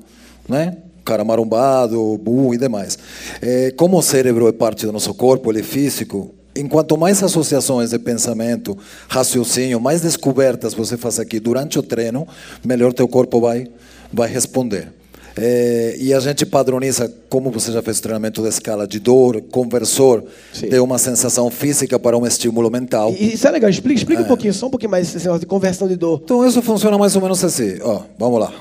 né? 0.49 0.77
Cara 1.05 1.25
marumbado, 1.25 2.19
burro 2.19 2.55
e 2.55 2.59
demais. 2.59 2.99
É, 3.41 3.73
como 3.73 3.99
o 3.99 4.03
cérebro 4.03 4.49
é 4.49 4.53
parte 4.53 4.87
do 4.87 4.93
nosso 4.93 5.13
corpo, 5.15 5.51
ele 5.51 5.61
é 5.61 5.65
físico, 5.65 6.33
enquanto 6.55 6.97
mais 6.97 7.23
associações 7.23 7.91
de 7.91 7.99
pensamento, 7.99 8.77
raciocínio, 9.09 9.81
mais 9.81 10.01
descobertas 10.01 10.75
você 10.75 10.97
faz 10.97 11.19
aqui 11.19 11.41
durante 11.41 11.79
o 11.79 11.83
treino, 11.83 12.27
melhor 12.65 12.93
teu 12.93 13.09
corpo 13.09 13.41
vai, 13.41 13.67
vai 14.13 14.29
responder. 14.29 14.93
É, 15.35 15.97
e 15.99 16.13
a 16.13 16.21
gente 16.21 16.45
padroniza, 16.45 17.13
como 17.31 17.51
você 17.51 17.73
já 17.73 17.81
fez 17.81 17.99
o 17.99 18.03
treinamento 18.03 18.43
de 18.43 18.49
escala 18.49 18.87
de 18.87 19.01
dor, 19.01 19.41
conversor, 19.51 20.23
Sim. 20.53 20.69
de 20.69 20.79
uma 20.79 20.99
sensação 20.99 21.51
física 21.51 21.99
para 21.99 22.19
um 22.19 22.27
estímulo 22.27 22.71
mental. 22.71 23.15
E 23.19 23.33
isso 23.33 23.49
é 23.49 23.51
legal. 23.51 23.71
Explica, 23.71 23.99
explica 23.99 24.23
um 24.23 24.27
pouquinho, 24.27 24.53
só 24.53 24.67
um 24.67 24.71
pouquinho 24.71 24.91
mais 24.91 25.09
esse 25.09 25.25
negócio 25.25 25.41
de 25.41 25.47
conversão 25.47 25.89
de 25.89 25.97
dor. 25.97 26.21
Então 26.23 26.47
isso 26.47 26.61
funciona 26.61 26.99
mais 26.99 27.17
ou 27.17 27.23
menos 27.23 27.43
assim. 27.43 27.79
Ó, 27.81 28.03
vamos 28.19 28.41
lá. 28.41 28.53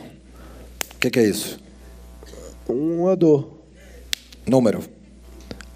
O 0.96 1.00
que, 1.00 1.10
que 1.10 1.20
é 1.20 1.28
isso? 1.28 1.60
Uma 2.72 3.16
dor. 3.16 3.50
Número. 4.48 4.82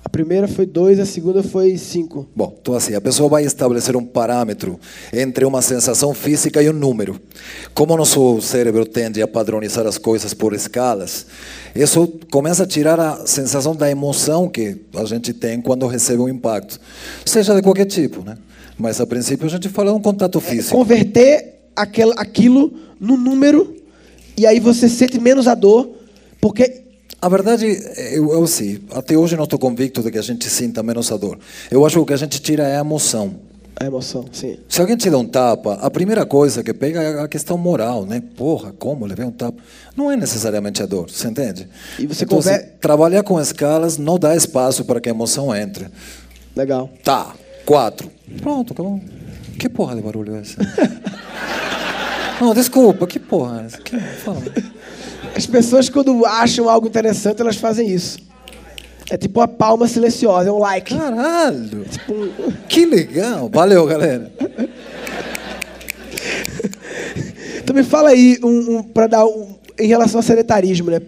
A 0.04 0.10
primeira 0.10 0.48
foi 0.48 0.66
dois, 0.66 1.00
a 1.00 1.06
segunda 1.06 1.42
foi 1.42 1.78
cinco. 1.78 2.28
Bom, 2.36 2.56
então 2.62 2.76
assim, 2.76 2.94
a 2.94 3.02
pessoa 3.02 3.28
vai 3.28 3.44
estabelecer 3.44 3.98
um 3.98 4.06
parâmetro 4.06 4.80
entre 5.12 5.44
uma 5.44 5.62
sensação 5.62 6.14
física 6.14 6.62
e 6.62 6.70
um 6.70 6.74
número. 6.74 7.20
Como 7.74 7.94
o 7.94 7.98
nosso 7.98 8.40
cérebro 8.40 8.86
tende 8.86 9.22
a 9.22 9.28
padronizar 9.28 9.86
as 9.86 9.98
coisas 9.98 10.34
por 10.34 10.54
escalas, 10.54 11.26
isso 11.76 12.08
começa 12.32 12.64
a 12.64 12.68
tirar 12.68 13.00
a 13.00 13.26
sensação 13.26 13.76
da 13.76 13.90
emoção 13.90 14.48
que 14.48 14.78
a 14.96 15.04
gente 15.06 15.34
tem 15.34 15.60
quando 15.60 15.88
recebe 15.88 16.22
um 16.22 16.30
impacto, 16.30 16.80
seja 17.26 17.56
de 17.56 17.62
qualquer 17.62 17.86
tipo, 17.86 18.24
né? 18.24 18.38
Mas 18.78 19.02
a 19.02 19.08
princípio 19.08 19.48
a 19.48 19.50
gente 19.50 19.68
fala 19.70 19.92
um 19.92 20.02
contato 20.02 20.40
físico. 20.40 20.78
Converter 20.78 21.56
aquel, 21.76 22.12
aquilo 22.16 22.72
no 23.00 23.18
número 23.18 23.76
e 24.38 24.46
aí 24.46 24.60
você 24.60 24.88
sente 24.88 25.20
menos 25.20 25.48
a 25.48 25.56
dor, 25.56 25.90
porque 26.40 26.85
A 27.26 27.28
verdade, 27.30 27.66
eu, 28.12 28.32
eu 28.34 28.46
sim, 28.46 28.82
até 28.94 29.18
hoje 29.18 29.36
não 29.36 29.46
estou 29.46 29.58
convicto 29.58 30.04
de 30.04 30.12
que 30.12 30.18
a 30.20 30.22
gente 30.22 30.48
sinta 30.48 30.84
menos 30.84 31.12
a 31.12 31.18
dor. 31.18 31.40
Eu 31.72 31.84
acho 31.84 31.96
que 31.96 32.00
o 32.00 32.06
que 32.06 32.14
a 32.14 32.18
gente 32.18 32.40
tira 32.40 32.68
é 32.68 32.78
a 32.78 32.82
emoção. 32.82 33.38
a 33.80 33.84
emoção, 33.84 34.26
sim. 34.32 34.60
Se 34.70 34.80
alguém 34.80 34.96
te 34.96 35.10
dá 35.10 35.18
um 35.18 35.26
tapa, 35.26 35.74
a 35.82 35.90
primeira 35.90 36.24
coisa 36.24 36.62
que 36.64 36.72
pega 36.72 37.02
é 37.02 37.22
a 37.24 37.28
questão 37.28 37.58
moral, 37.58 38.06
né? 38.06 38.22
Porra, 38.38 38.74
como 38.78 39.08
levei 39.08 39.26
um 39.26 39.32
tapa? 39.32 39.58
Não 39.98 40.12
é 40.12 40.16
necessariamente 40.16 40.84
a 40.84 40.86
dor, 40.86 41.10
você 41.10 41.28
entende? 41.28 41.68
E 41.98 42.06
você 42.06 42.26
então, 42.26 42.38
conver- 42.38 42.54
assim, 42.60 42.68
trabalhar 42.80 43.24
com 43.24 43.42
escalas 43.42 43.98
não 43.98 44.20
dá 44.20 44.36
espaço 44.36 44.86
para 44.86 45.02
que 45.02 45.10
a 45.10 45.12
emoção 45.12 45.56
entre. 45.56 45.88
Legal. 46.56 46.92
Tá, 47.04 47.34
quatro. 47.66 48.08
Pronto, 48.40 48.72
acabou. 48.72 49.02
Que 49.58 49.68
porra 49.68 49.96
de 49.96 50.02
barulho 50.04 50.36
é 50.36 50.42
esse? 50.42 50.58
não, 52.40 52.54
desculpa, 52.54 53.08
que 53.08 53.18
porra 53.20 53.64
é 53.64 53.66
essa? 53.66 53.78
Que... 53.82 54.00
Fala. 54.00 54.44
As 55.36 55.46
pessoas, 55.46 55.90
quando 55.90 56.26
acham 56.26 56.70
algo 56.70 56.88
interessante, 56.88 57.42
elas 57.42 57.58
fazem 57.58 57.90
isso. 57.90 58.20
É 59.10 59.18
tipo 59.18 59.40
uma 59.40 59.48
palma 59.48 59.88
silenciosa, 59.88 60.50
é 60.50 60.52
um 60.52 60.58
like. 60.58 60.96
Caralho! 60.96 61.86
Que 62.68 62.86
legal! 62.86 63.50
Valeu, 63.52 63.86
galera. 63.86 64.32
Então 67.66 67.76
me 67.76 67.84
fala 67.84 68.10
aí, 68.10 68.38
um, 68.44 68.78
um, 68.78 68.84
para 68.84 69.08
dar 69.08 69.26
um, 69.26 69.56
em 69.80 69.88
relação 69.88 70.20
ao 70.20 70.24
sedentarismo, 70.24 70.92
né? 70.92 71.02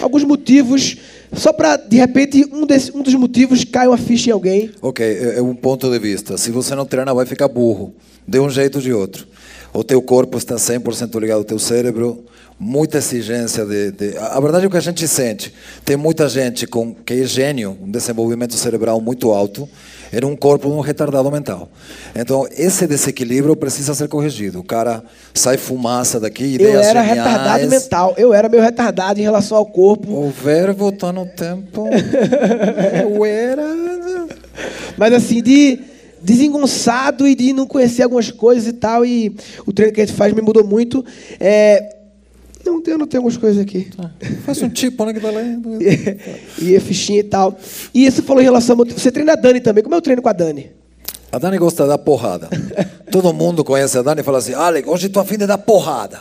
Alguns 0.00 0.24
motivos, 0.24 0.96
só 1.34 1.52
para, 1.52 1.76
de 1.76 1.98
repente, 1.98 2.48
um, 2.50 2.64
desse, 2.64 2.96
um 2.96 3.02
dos 3.02 3.14
motivos 3.14 3.62
cai 3.62 3.86
uma 3.86 3.98
ficha 3.98 4.30
em 4.30 4.32
alguém. 4.32 4.70
Ok, 4.80 5.04
é 5.04 5.36
é 5.36 5.42
um 5.42 5.54
ponto 5.54 5.90
de 5.90 5.98
vista. 5.98 6.38
Se 6.38 6.50
você 6.50 6.74
não 6.74 6.86
treina, 6.86 7.12
vai 7.12 7.26
ficar 7.26 7.46
burro. 7.46 7.92
De 8.26 8.40
um 8.40 8.48
jeito 8.48 8.76
ou 8.76 8.82
de 8.82 8.90
outro. 8.90 9.26
O 9.72 9.84
teu 9.84 10.00
corpo 10.00 10.38
está 10.38 10.56
100% 10.56 11.20
ligado 11.20 11.38
ao 11.38 11.44
teu 11.44 11.58
cérebro. 11.58 12.24
Muita 12.60 12.98
exigência 12.98 13.64
de, 13.64 13.92
de... 13.92 14.16
A 14.18 14.40
verdade 14.40 14.64
é 14.64 14.66
o 14.68 14.70
que 14.70 14.76
a 14.76 14.80
gente 14.80 15.06
sente. 15.06 15.54
Tem 15.84 15.96
muita 15.96 16.28
gente 16.28 16.66
com 16.66 16.92
que 16.92 17.14
é 17.14 17.24
gênio, 17.24 17.78
um 17.80 17.88
desenvolvimento 17.88 18.54
cerebral 18.54 19.00
muito 19.00 19.30
alto, 19.30 19.68
era 20.10 20.26
um 20.26 20.34
corpo 20.34 20.68
um 20.68 20.80
retardado 20.80 21.30
mental. 21.30 21.68
Então, 22.16 22.48
esse 22.50 22.86
desequilíbrio 22.86 23.54
precisa 23.54 23.94
ser 23.94 24.08
corrigido. 24.08 24.58
O 24.58 24.64
cara 24.64 25.04
sai 25.32 25.56
fumaça 25.56 26.18
daqui, 26.18 26.44
Eu 26.44 26.54
ideias 26.54 26.86
era 26.86 27.04
geniais. 27.04 27.28
retardado 27.28 27.68
mental, 27.68 28.14
eu 28.16 28.34
era 28.34 28.48
meio 28.48 28.62
retardado 28.62 29.20
em 29.20 29.22
relação 29.22 29.56
ao 29.56 29.66
corpo. 29.66 30.10
O 30.10 30.30
verbo 30.30 30.88
está 30.88 31.12
no 31.12 31.26
tempo. 31.26 31.88
Eu 33.02 33.24
era... 33.24 33.62
Mas 34.96 35.12
assim, 35.12 35.40
de 35.40 35.78
desengonçado 36.20 37.26
e 37.28 37.34
de 37.34 37.52
não 37.52 37.66
conhecer 37.66 38.02
algumas 38.02 38.30
coisas 38.30 38.66
e 38.66 38.72
tal. 38.72 39.04
E 39.04 39.34
o 39.64 39.72
treino 39.72 39.92
que 39.92 40.00
a 40.00 40.06
gente 40.06 40.16
faz 40.16 40.32
me 40.32 40.42
mudou 40.42 40.64
muito. 40.64 41.04
É... 41.38 41.97
Não, 42.64 42.82
eu 42.86 42.98
não 42.98 43.06
tenho 43.06 43.20
algumas 43.22 43.36
coisas 43.36 43.62
aqui. 43.62 43.88
Faz 44.44 44.60
um 44.62 44.68
tipo, 44.68 45.04
né, 45.04 45.12
que 45.14 45.20
tá 45.20 45.30
lendo. 45.30 45.78
e 46.60 46.76
a 46.76 46.80
fichinha 46.80 47.20
e 47.20 47.24
tal. 47.24 47.56
E 47.94 48.10
você 48.10 48.20
falou 48.22 48.42
em 48.42 48.44
relação. 48.44 48.76
a- 48.80 48.84
Você 48.84 49.10
treina 49.10 49.32
a 49.32 49.36
Dani 49.36 49.60
também. 49.60 49.82
Como 49.82 49.94
é 49.94 49.98
o 49.98 50.02
treino 50.02 50.20
com 50.22 50.28
a 50.28 50.32
Dani? 50.32 50.70
A 51.30 51.38
Dani 51.38 51.58
gosta 51.58 51.82
de 51.82 51.90
dar 51.90 51.98
porrada. 51.98 52.48
Todo 53.10 53.32
mundo 53.34 53.62
conhece 53.62 53.98
a 53.98 54.02
Dani 54.02 54.20
e 54.22 54.24
fala 54.24 54.38
assim: 54.38 54.54
Alex, 54.54 54.88
hoje 54.88 55.06
estou 55.08 55.20
afim 55.22 55.36
de 55.36 55.46
dar 55.46 55.58
porrada. 55.58 56.20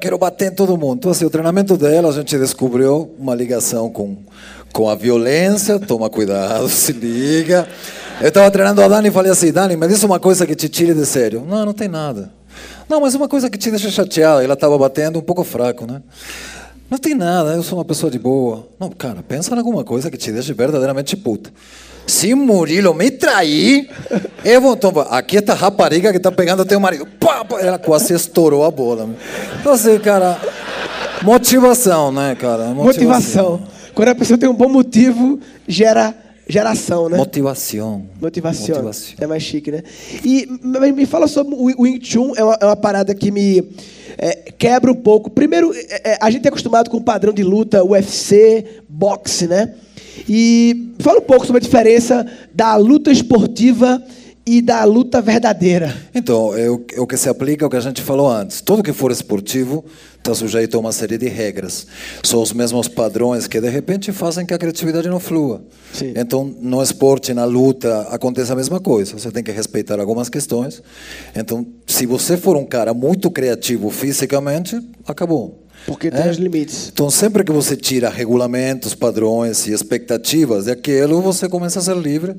Quero 0.00 0.16
bater 0.18 0.50
em 0.50 0.54
todo 0.54 0.76
mundo. 0.78 0.96
Então, 0.98 1.10
assim, 1.10 1.24
o 1.26 1.30
treinamento 1.30 1.76
dela, 1.76 2.08
a 2.08 2.12
gente 2.12 2.36
descobriu 2.38 3.10
uma 3.18 3.34
ligação 3.34 3.90
com, 3.90 4.16
com 4.72 4.88
a 4.88 4.94
violência. 4.94 5.78
Toma 5.78 6.08
cuidado, 6.08 6.68
se 6.70 6.92
liga. 6.92 7.68
Eu 8.20 8.28
estava 8.28 8.50
treinando 8.50 8.82
a 8.82 8.88
Dani 8.88 9.08
e 9.08 9.10
falei 9.10 9.30
assim: 9.30 9.52
Dani, 9.52 9.76
me 9.76 9.86
diz 9.86 10.02
uma 10.02 10.18
coisa 10.18 10.46
que 10.46 10.54
te 10.54 10.68
tire 10.70 10.94
de 10.94 11.04
sério. 11.04 11.44
Não, 11.46 11.64
não 11.66 11.72
tem 11.74 11.88
nada. 11.88 12.32
Não, 12.88 13.00
mas 13.00 13.14
uma 13.14 13.28
coisa 13.28 13.48
que 13.48 13.56
te 13.56 13.70
deixa 13.70 13.90
chateada. 13.90 14.42
Ela 14.42 14.54
estava 14.54 14.76
batendo 14.76 15.18
um 15.18 15.22
pouco 15.22 15.44
fraco, 15.44 15.86
né? 15.86 16.02
Não 16.90 16.98
tem 16.98 17.14
nada, 17.14 17.50
eu 17.52 17.62
sou 17.62 17.78
uma 17.78 17.84
pessoa 17.84 18.10
de 18.10 18.18
boa. 18.18 18.66
Não, 18.78 18.90
cara, 18.90 19.22
pensa 19.22 19.54
em 19.54 19.58
alguma 19.58 19.84
coisa 19.84 20.10
que 20.10 20.16
te 20.16 20.32
deixe 20.32 20.52
verdadeiramente 20.52 21.16
puta. 21.16 21.50
Se 22.04 22.34
Murilo 22.34 22.92
me 22.92 23.12
trair, 23.12 23.88
eu 24.44 24.60
vou 24.60 24.76
tomar. 24.76 25.02
Aqui 25.02 25.36
esta 25.36 25.54
rapariga 25.54 26.12
que 26.12 26.18
tá 26.18 26.32
pegando 26.32 26.64
teu 26.64 26.80
marido. 26.80 27.06
Pá, 27.20 27.44
pá, 27.44 27.60
ela 27.60 27.78
quase 27.78 28.12
estourou 28.12 28.64
a 28.64 28.70
bola. 28.72 29.08
Então, 29.60 29.72
assim, 29.72 29.96
cara, 30.00 30.36
motivação, 31.22 32.10
né, 32.10 32.34
cara? 32.34 32.64
Motivação. 32.74 33.62
Quando 33.94 34.08
a 34.08 34.14
pessoa 34.16 34.36
tem 34.36 34.48
um 34.48 34.54
bom 34.54 34.68
motivo, 34.68 35.38
gera 35.68 36.12
geração, 36.50 37.08
né? 37.08 37.16
Motivação. 37.16 38.06
Motivação. 38.20 38.68
Motivação. 38.68 39.14
É 39.18 39.26
mais 39.26 39.42
chique, 39.42 39.70
né? 39.70 39.82
E 40.24 40.46
me 40.94 41.06
fala 41.06 41.26
sobre 41.26 41.54
o 41.54 41.82
Wing 41.82 42.04
Chun, 42.04 42.32
é 42.36 42.44
uma, 42.44 42.58
é 42.60 42.64
uma 42.66 42.76
parada 42.76 43.14
que 43.14 43.30
me 43.30 43.64
é, 44.18 44.52
quebra 44.58 44.90
um 44.90 44.96
pouco. 44.96 45.30
Primeiro, 45.30 45.72
é, 45.74 46.12
é, 46.12 46.18
a 46.20 46.30
gente 46.30 46.44
é 46.44 46.48
acostumado 46.48 46.90
com 46.90 46.98
o 46.98 47.02
padrão 47.02 47.32
de 47.32 47.42
luta, 47.42 47.84
UFC, 47.84 48.64
boxe, 48.88 49.46
né? 49.46 49.74
E 50.28 50.92
fala 50.98 51.18
um 51.18 51.22
pouco 51.22 51.46
sobre 51.46 51.58
a 51.58 51.62
diferença 51.62 52.26
da 52.54 52.76
luta 52.76 53.10
esportiva 53.10 54.02
e 54.46 54.62
da 54.62 54.84
luta 54.84 55.20
verdadeira. 55.20 55.94
Então, 56.14 56.56
é 56.56 56.68
o, 56.70 56.84
é 56.94 57.00
o 57.00 57.06
que 57.06 57.16
se 57.16 57.28
aplica 57.28 57.64
ao 57.64 57.70
que 57.70 57.76
a 57.76 57.80
gente 57.80 58.00
falou 58.02 58.30
antes. 58.30 58.60
Tudo 58.60 58.82
que 58.82 58.92
for 58.92 59.10
esportivo 59.12 59.84
está 60.18 60.34
sujeito 60.34 60.76
a 60.76 60.80
uma 60.80 60.92
série 60.92 61.18
de 61.18 61.28
regras. 61.28 61.86
São 62.22 62.42
os 62.42 62.52
mesmos 62.52 62.88
padrões 62.88 63.46
que, 63.46 63.60
de 63.60 63.68
repente, 63.68 64.12
fazem 64.12 64.44
que 64.44 64.54
a 64.54 64.58
criatividade 64.58 65.08
não 65.08 65.20
flua. 65.20 65.62
Sim. 65.92 66.12
Então, 66.16 66.44
no 66.60 66.82
esporte, 66.82 67.32
na 67.34 67.44
luta, 67.44 68.02
acontece 68.10 68.52
a 68.52 68.56
mesma 68.56 68.80
coisa. 68.80 69.18
Você 69.18 69.30
tem 69.30 69.42
que 69.42 69.50
respeitar 69.50 70.00
algumas 70.00 70.28
questões. 70.28 70.82
Então, 71.34 71.66
se 71.86 72.06
você 72.06 72.36
for 72.36 72.56
um 72.56 72.64
cara 72.64 72.94
muito 72.94 73.30
criativo 73.30 73.90
fisicamente, 73.90 74.80
acabou. 75.06 75.69
Porque 75.86 76.10
tem 76.10 76.28
os 76.30 76.36
limites. 76.36 76.90
Então, 76.92 77.10
sempre 77.10 77.42
que 77.42 77.52
você 77.52 77.76
tira 77.76 78.08
regulamentos, 78.08 78.94
padrões 78.94 79.66
e 79.66 79.72
expectativas 79.72 80.66
daquilo, 80.66 81.20
você 81.20 81.48
começa 81.48 81.78
a 81.78 81.82
ser 81.82 81.96
livre. 81.96 82.36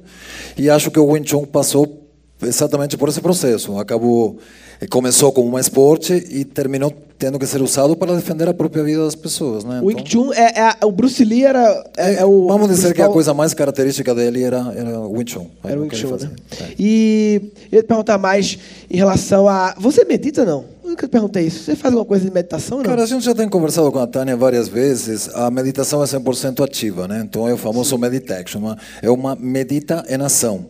E 0.58 0.70
acho 0.70 0.92
que 0.92 1.00
o 1.00 1.06
Wing 1.06 1.28
Chun 1.28 1.46
passou 1.46 2.08
exatamente 2.42 2.98
por 2.98 3.10
esse 3.10 3.22
processo. 3.22 3.78
Acabou, 3.78 4.38
eh, 4.80 4.88
começou 4.88 5.32
como 5.32 5.56
um 5.56 5.60
esporte 5.60 6.14
e 6.14 6.44
terminou 6.46 6.94
tendo 7.18 7.38
que 7.38 7.46
ser 7.46 7.62
usado 7.62 7.96
para 7.96 8.16
defender 8.16 8.50
a 8.50 8.54
própria 8.54 8.84
vida 8.84 9.04
das 9.04 9.14
pessoas, 9.14 9.64
né? 9.64 9.80
O 9.80 9.86
Wing 9.86 10.04
Chun, 10.10 10.34
é, 10.34 10.60
é 10.60 10.86
o 10.86 10.92
Bruce 10.92 11.24
Lee 11.24 11.44
era 11.44 11.84
é, 11.96 12.16
é 12.16 12.26
o 12.26 12.48
Vamos 12.48 12.68
dizer 12.68 12.88
que 12.88 12.94
a 12.94 13.06
principal- 13.06 13.14
coisa 13.14 13.34
mais 13.36 13.54
característica 13.54 14.16
dele 14.16 14.42
era, 14.42 14.74
era 14.76 15.00
o 15.00 15.12
Wing 15.12 15.30
Chun. 15.30 15.46
Era 15.64 15.80
o 15.80 15.84
Wing 15.84 15.96
Chun, 15.96 16.16
né? 16.16 16.32
É. 16.60 16.66
E 16.80 17.52
eu 17.72 17.78
ia 17.78 17.84
te 17.84 17.86
perguntar 17.86 18.18
mais 18.18 18.58
em 18.90 18.98
relação 18.98 19.48
a... 19.48 19.76
Você 19.78 20.04
medita, 20.04 20.44
não? 20.44 20.66
Eu 21.02 21.06
nunca 21.06 21.08
te 21.08 21.12
perguntei 21.12 21.48
isso. 21.48 21.64
Você 21.64 21.76
faz 21.76 21.94
alguma 21.94 22.06
coisa 22.06 22.26
de 22.26 22.32
meditação, 22.32 22.78
não? 22.78 22.86
Cara, 22.86 23.04
a 23.04 23.06
gente 23.06 23.24
já 23.26 23.34
tem 23.34 23.50
conversado 23.50 23.92
com 23.92 24.00
a 24.00 24.06
Tânia 24.08 24.36
várias 24.38 24.68
vezes. 24.68 25.30
A 25.34 25.50
meditação 25.50 26.04
é 26.04 26.06
100% 26.06 26.64
ativa, 26.64 27.08
né? 27.08 27.22
Então 27.26 27.48
é 27.48 27.54
o 27.54 27.58
famoso 27.58 27.98
meditation. 27.98 28.60
uma- 28.60 28.78
É 29.02 29.10
uma 29.10 29.36
medita 29.36 30.04
em 30.10 30.22
ação. 30.22 30.66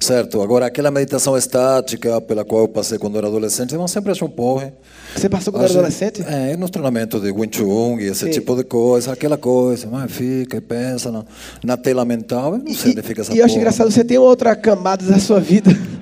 Certo? 0.00 0.40
Agora, 0.40 0.64
aquela 0.66 0.90
meditação 0.90 1.36
estática 1.36 2.18
pela 2.22 2.44
qual 2.46 2.62
eu 2.62 2.68
passei 2.68 2.98
quando 2.98 3.18
era 3.18 3.26
adolescente, 3.26 3.74
eu 3.74 3.88
sempre 3.88 4.10
achei 4.12 4.26
um 4.26 4.30
porre. 4.30 4.72
Você 5.14 5.28
passou 5.28 5.52
quando 5.52 5.64
era 5.64 5.72
adolescente? 5.72 6.22
É, 6.26 6.56
no 6.56 6.66
treinamento 6.68 7.20
de 7.20 7.30
Wing 7.30 7.54
Chun 7.54 7.98
e 8.00 8.04
esse 8.04 8.24
Sim. 8.24 8.30
tipo 8.30 8.56
de 8.56 8.64
coisa, 8.64 9.12
aquela 9.12 9.36
coisa, 9.36 9.86
mas 9.90 10.10
fica 10.10 10.56
e 10.56 10.60
pensa 10.62 11.12
na, 11.12 11.24
na 11.62 11.76
tela 11.76 12.06
mental, 12.06 12.54
eu 12.54 12.58
não 12.58 12.74
sei 12.74 12.92
onde 12.92 13.02
fica 13.02 13.20
essa 13.20 13.34
E 13.34 13.38
eu 13.38 13.44
acho 13.44 13.52
porra. 13.54 13.60
engraçado, 13.60 13.90
você 13.90 14.02
tem 14.04 14.16
outra 14.16 14.56
camada 14.56 15.04
da 15.04 15.18
sua 15.18 15.40
vida. 15.40 15.70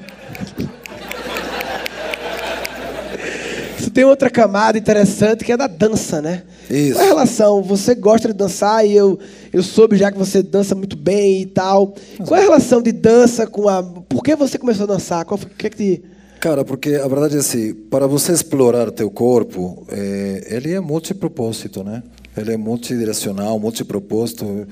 tem 3.94 4.04
outra 4.04 4.28
camada 4.28 4.76
interessante 4.76 5.44
que 5.44 5.52
é 5.52 5.56
da 5.56 5.68
dança, 5.68 6.20
né? 6.20 6.42
Isso. 6.68 6.94
Qual 6.94 7.02
é 7.02 7.06
a 7.06 7.08
relação? 7.10 7.62
Você 7.62 7.94
gosta 7.94 8.28
de 8.28 8.34
dançar 8.34 8.84
e 8.84 8.94
eu, 8.94 9.18
eu 9.52 9.62
soube 9.62 9.96
já 9.96 10.10
que 10.10 10.18
você 10.18 10.42
dança 10.42 10.74
muito 10.74 10.96
bem 10.96 11.42
e 11.42 11.46
tal. 11.46 11.94
Qual 12.26 12.38
é 12.38 12.42
a 12.42 12.46
relação 12.46 12.82
de 12.82 12.90
dança 12.90 13.46
com 13.46 13.68
a. 13.68 13.82
Por 13.82 14.22
que 14.22 14.34
você 14.34 14.58
começou 14.58 14.84
a 14.84 14.88
dançar? 14.88 15.24
Qual 15.24 15.38
foi, 15.38 15.48
o 15.48 15.54
que 15.54 15.66
é 15.68 15.70
que 15.70 15.76
te. 15.76 16.02
Cara, 16.40 16.64
porque 16.64 16.96
a 16.96 17.06
verdade 17.06 17.36
é 17.36 17.38
assim, 17.38 17.72
para 17.72 18.06
você 18.06 18.32
explorar 18.32 18.90
teu 18.90 19.10
corpo, 19.10 19.86
eh, 19.88 20.46
ele 20.50 20.72
é 20.72 20.80
multipropósito, 20.80 21.82
né? 21.82 22.02
Ele 22.36 22.52
é 22.52 22.56
multidirecional, 22.56 23.58
multipropósito. 23.58 24.66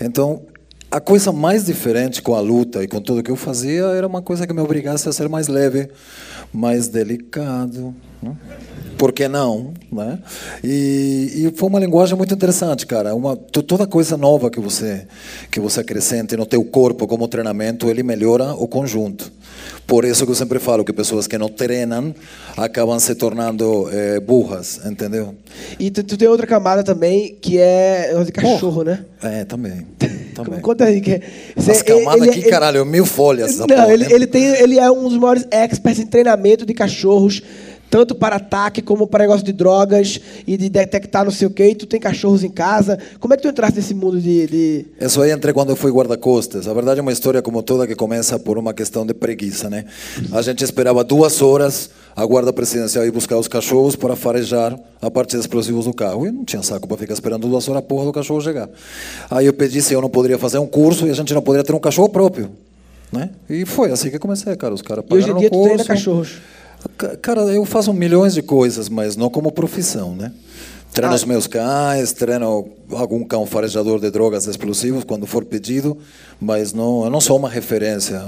Então, 0.00 0.42
a 0.90 1.00
coisa 1.00 1.32
mais 1.32 1.64
diferente 1.64 2.22
com 2.22 2.34
a 2.34 2.40
luta 2.40 2.82
e 2.82 2.88
com 2.88 3.00
tudo 3.00 3.22
que 3.22 3.30
eu 3.30 3.36
fazia 3.36 3.86
era 3.86 4.06
uma 4.06 4.22
coisa 4.22 4.46
que 4.46 4.52
me 4.52 4.60
obrigasse 4.60 5.08
a 5.08 5.12
ser 5.12 5.28
mais 5.28 5.48
leve, 5.48 5.88
mais 6.56 6.88
delicado. 6.88 7.94
Né? 8.22 8.34
Por 8.96 9.12
que 9.12 9.28
não? 9.28 9.74
Né? 9.92 10.18
E, 10.64 11.32
e 11.52 11.52
foi 11.54 11.68
uma 11.68 11.78
linguagem 11.78 12.16
muito 12.16 12.32
interessante, 12.32 12.86
cara. 12.86 13.14
Uma, 13.14 13.36
to- 13.36 13.62
toda 13.62 13.86
coisa 13.86 14.16
nova 14.16 14.50
que 14.50 14.58
você 14.58 15.06
que 15.50 15.60
você 15.60 15.80
acrescente 15.80 16.34
no 16.36 16.46
teu 16.46 16.64
corpo 16.64 17.06
como 17.06 17.28
treinamento, 17.28 17.90
ele 17.90 18.02
melhora 18.02 18.54
o 18.54 18.66
conjunto. 18.66 19.30
Por 19.86 20.04
isso 20.04 20.24
que 20.24 20.32
eu 20.32 20.34
sempre 20.34 20.58
falo 20.58 20.84
que 20.84 20.92
pessoas 20.92 21.26
que 21.26 21.38
não 21.38 21.48
treinam 21.48 22.14
acabam 22.56 22.98
se 22.98 23.14
tornando 23.14 23.88
eh, 23.92 24.18
burras, 24.20 24.80
entendeu? 24.84 25.34
E 25.78 25.90
tu, 25.90 26.02
tu 26.02 26.16
tem 26.16 26.26
outra 26.28 26.46
camada 26.46 26.82
também 26.82 27.36
que 27.40 27.58
é 27.58 28.12
de 28.24 28.32
cachorro, 28.32 28.82
né? 28.82 29.04
É, 29.22 29.44
também. 29.44 29.86
também. 30.34 30.60
Conta 30.60 30.84
aí. 30.84 31.00
Que, 31.00 31.20
As 31.56 31.82
camadas 31.82 32.28
aqui, 32.28 32.42
caralho, 32.42 32.84
mil 32.84 33.06
folhas. 33.06 33.58
Não, 33.58 33.66
porra, 33.66 33.92
ele, 33.92 34.04
né? 34.04 34.12
ele, 34.12 34.26
tem, 34.26 34.44
ele 34.44 34.78
é 34.78 34.90
um 34.90 35.08
dos 35.08 35.18
maiores 35.18 35.46
experts 35.50 36.00
em 36.00 36.06
treinamento 36.06 36.66
de 36.66 36.74
cachorros, 36.74 37.42
tanto 37.96 38.14
para 38.14 38.36
ataque 38.36 38.82
como 38.82 39.06
para 39.06 39.24
negócio 39.24 39.42
de 39.42 39.54
drogas 39.54 40.20
e 40.46 40.58
de 40.58 40.68
detectar 40.68 41.24
não 41.24 41.30
sei 41.30 41.46
o 41.46 41.50
quê. 41.50 41.68
E 41.70 41.74
tu 41.74 41.86
tem 41.86 41.98
cachorros 41.98 42.44
em 42.44 42.50
casa. 42.50 42.98
Como 43.18 43.32
é 43.32 43.38
que 43.38 43.42
tu 43.42 43.48
entraste 43.48 43.76
nesse 43.78 43.94
mundo 43.94 44.20
de. 44.20 44.46
de... 44.46 44.86
Isso 45.00 45.22
aí 45.22 45.32
entrei 45.32 45.54
quando 45.54 45.70
eu 45.70 45.76
fui 45.76 45.90
guarda-costas. 45.90 46.68
A 46.68 46.74
verdade 46.74 47.00
é 47.00 47.02
uma 47.02 47.10
história 47.10 47.40
como 47.40 47.62
toda 47.62 47.86
que 47.86 47.94
começa 47.94 48.38
por 48.38 48.58
uma 48.58 48.74
questão 48.74 49.06
de 49.06 49.14
preguiça, 49.14 49.70
né? 49.70 49.86
A 50.30 50.42
gente 50.42 50.62
esperava 50.62 51.02
duas 51.02 51.40
horas 51.40 51.88
a 52.14 52.26
guarda 52.26 52.52
presidencial 52.52 53.06
ir 53.06 53.10
buscar 53.10 53.38
os 53.38 53.48
cachorros 53.48 53.96
para 53.96 54.14
farejar 54.14 54.78
a 55.00 55.10
parte 55.10 55.30
de 55.30 55.40
explosivos 55.40 55.86
do 55.86 55.94
carro. 55.94 56.26
E 56.26 56.30
não 56.30 56.44
tinha 56.44 56.62
saco 56.62 56.86
para 56.86 56.98
ficar 56.98 57.14
esperando 57.14 57.48
duas 57.48 57.66
horas 57.66 57.78
a 57.78 57.82
porra 57.82 58.04
do 58.04 58.12
cachorro 58.12 58.42
chegar. 58.42 58.68
Aí 59.30 59.46
eu 59.46 59.54
pedi 59.54 59.80
se 59.80 59.94
eu 59.94 60.02
não 60.02 60.10
poderia 60.10 60.38
fazer 60.38 60.58
um 60.58 60.66
curso 60.66 61.06
e 61.06 61.10
a 61.10 61.14
gente 61.14 61.32
não 61.32 61.40
poderia 61.40 61.64
ter 61.64 61.74
um 61.74 61.80
cachorro 61.80 62.10
próprio. 62.10 62.50
Né? 63.10 63.30
E 63.48 63.64
foi 63.64 63.90
assim 63.90 64.10
que 64.10 64.18
comecei, 64.18 64.54
cara. 64.56 64.74
Os 64.74 64.82
caras 64.82 65.02
E 65.08 65.14
hoje 65.14 65.30
em 65.30 65.32
pagaram 65.32 65.38
dia 65.40 65.48
o 65.48 65.50
tu 65.50 65.62
treina 65.62 65.76
curso. 65.76 65.88
cachorros. 65.88 66.55
Ca- 66.96 67.16
Cara, 67.16 67.40
eu 67.42 67.64
faço 67.64 67.92
milhões 67.92 68.34
de 68.34 68.42
coisas, 68.42 68.88
mas 68.88 69.16
não 69.16 69.28
como 69.30 69.50
profissão, 69.52 70.14
né? 70.14 70.32
Treino 70.92 71.12
Ah. 71.12 71.16
os 71.16 71.24
meus 71.24 71.46
cães, 71.46 72.12
treino 72.12 72.68
algum 72.92 73.22
cão 73.24 73.44
farejador 73.44 74.00
de 74.00 74.10
drogas 74.10 74.46
explosivos 74.46 75.04
quando 75.04 75.26
for 75.26 75.44
pedido, 75.44 75.98
mas 76.40 76.72
não, 76.72 77.04
eu 77.04 77.10
não 77.10 77.20
sou 77.20 77.36
uma 77.36 77.50
referência 77.50 78.22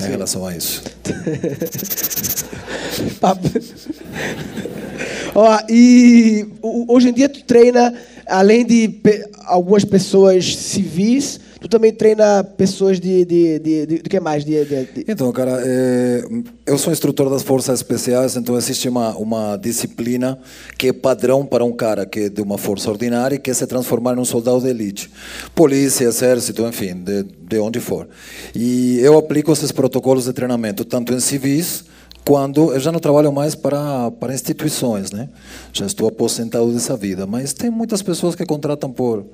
em 0.00 0.04
relação 0.08 0.46
a 0.46 0.56
isso. 0.56 0.82
Ó, 5.34 5.58
e 5.68 6.46
hoje 6.62 7.10
em 7.10 7.12
dia 7.12 7.28
tu 7.28 7.42
treina, 7.44 7.92
além 8.26 8.64
de 8.64 8.88
pe- 8.88 9.28
algumas 9.44 9.84
pessoas 9.84 10.56
civis, 10.56 11.38
tu 11.60 11.68
também 11.68 11.92
treina 11.92 12.42
pessoas 12.44 13.00
de. 13.00 13.24
de, 13.24 13.58
de, 13.58 13.86
de, 13.86 14.02
de 14.02 14.08
que 14.08 14.20
mais? 14.20 14.44
De, 14.44 14.64
de, 14.64 15.04
Então, 15.08 15.30
cara, 15.32 15.60
é, 15.64 16.22
eu 16.66 16.78
sou 16.78 16.92
instrutor 16.92 17.28
das 17.30 17.42
forças 17.42 17.78
especiais, 17.80 18.36
então 18.36 18.56
existe 18.56 18.88
uma, 18.88 19.16
uma 19.16 19.56
disciplina 19.56 20.38
que 20.76 20.88
é 20.88 20.92
padrão 20.92 21.44
para 21.44 21.64
um 21.64 21.72
cara 21.72 22.06
que 22.06 22.20
é 22.20 22.28
de 22.28 22.40
uma 22.40 22.58
força 22.58 22.90
ordinária 22.90 23.36
e 23.36 23.38
quer 23.38 23.54
se 23.54 23.66
transformar 23.66 24.14
num 24.14 24.24
soldado 24.24 24.60
de 24.60 24.68
elite. 24.68 25.10
Polícia, 25.54 26.04
exército, 26.04 26.66
enfim, 26.66 26.94
de, 26.94 27.22
de 27.22 27.58
onde 27.58 27.80
for. 27.80 28.08
E 28.54 28.98
eu 29.00 29.16
aplico 29.16 29.52
esses 29.52 29.72
protocolos 29.72 30.24
de 30.24 30.32
treinamento, 30.32 30.84
tanto 30.84 31.12
em 31.12 31.20
civis, 31.20 31.84
quando 32.28 32.74
eu 32.74 32.80
já 32.80 32.92
não 32.92 33.00
trabalho 33.00 33.32
mais 33.32 33.54
para, 33.54 34.10
para 34.10 34.34
instituições, 34.34 35.10
né? 35.10 35.30
Já 35.72 35.86
estou 35.86 36.06
aposentado 36.06 36.70
dessa 36.70 36.94
vida, 36.94 37.26
mas 37.26 37.54
tem 37.54 37.70
muitas 37.70 38.02
pessoas 38.02 38.34
que 38.34 38.44
contratam 38.44 38.92
por 38.92 39.24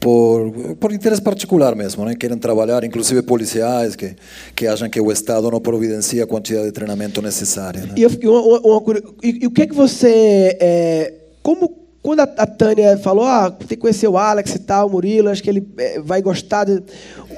por, 0.00 0.76
por 0.76 0.92
interesse 0.92 1.20
particular 1.20 1.74
mesmo, 1.74 2.04
né? 2.04 2.14
Querem 2.14 2.38
trabalhar, 2.38 2.84
inclusive 2.84 3.20
policiais 3.22 3.96
que 3.96 4.14
que 4.54 4.66
acham 4.66 4.88
que 4.88 5.00
o 5.00 5.10
Estado 5.10 5.50
não 5.50 5.60
providencia 5.60 6.24
a 6.24 6.26
quantidade 6.26 6.66
de 6.66 6.72
treinamento 6.72 7.20
necessária. 7.20 7.80
Né? 7.82 7.94
E, 7.96 8.02
eu 8.02 8.10
uma, 8.24 8.40
uma- 8.40 8.60
uma 8.60 8.98
e- 9.22 9.40
e 9.42 9.46
o 9.46 9.50
que 9.50 9.62
é 9.62 9.66
que 9.66 9.74
você. 9.74 10.56
é, 10.60 11.14
como 11.42 11.76
quando 12.00 12.20
a, 12.20 12.22
a 12.24 12.46
Tânia 12.46 12.96
falou, 12.98 13.24
ah, 13.24 13.50
tem 13.50 13.68
que 13.68 13.76
conhecer 13.76 14.06
o 14.08 14.16
Alex 14.16 14.54
e 14.54 14.58
tal, 14.60 14.86
o 14.86 14.90
Murilo, 14.90 15.28
acho 15.28 15.42
que 15.42 15.50
ele 15.50 15.66
é, 15.78 16.00
vai 16.00 16.22
gostar. 16.22 16.64
de- 16.64 16.82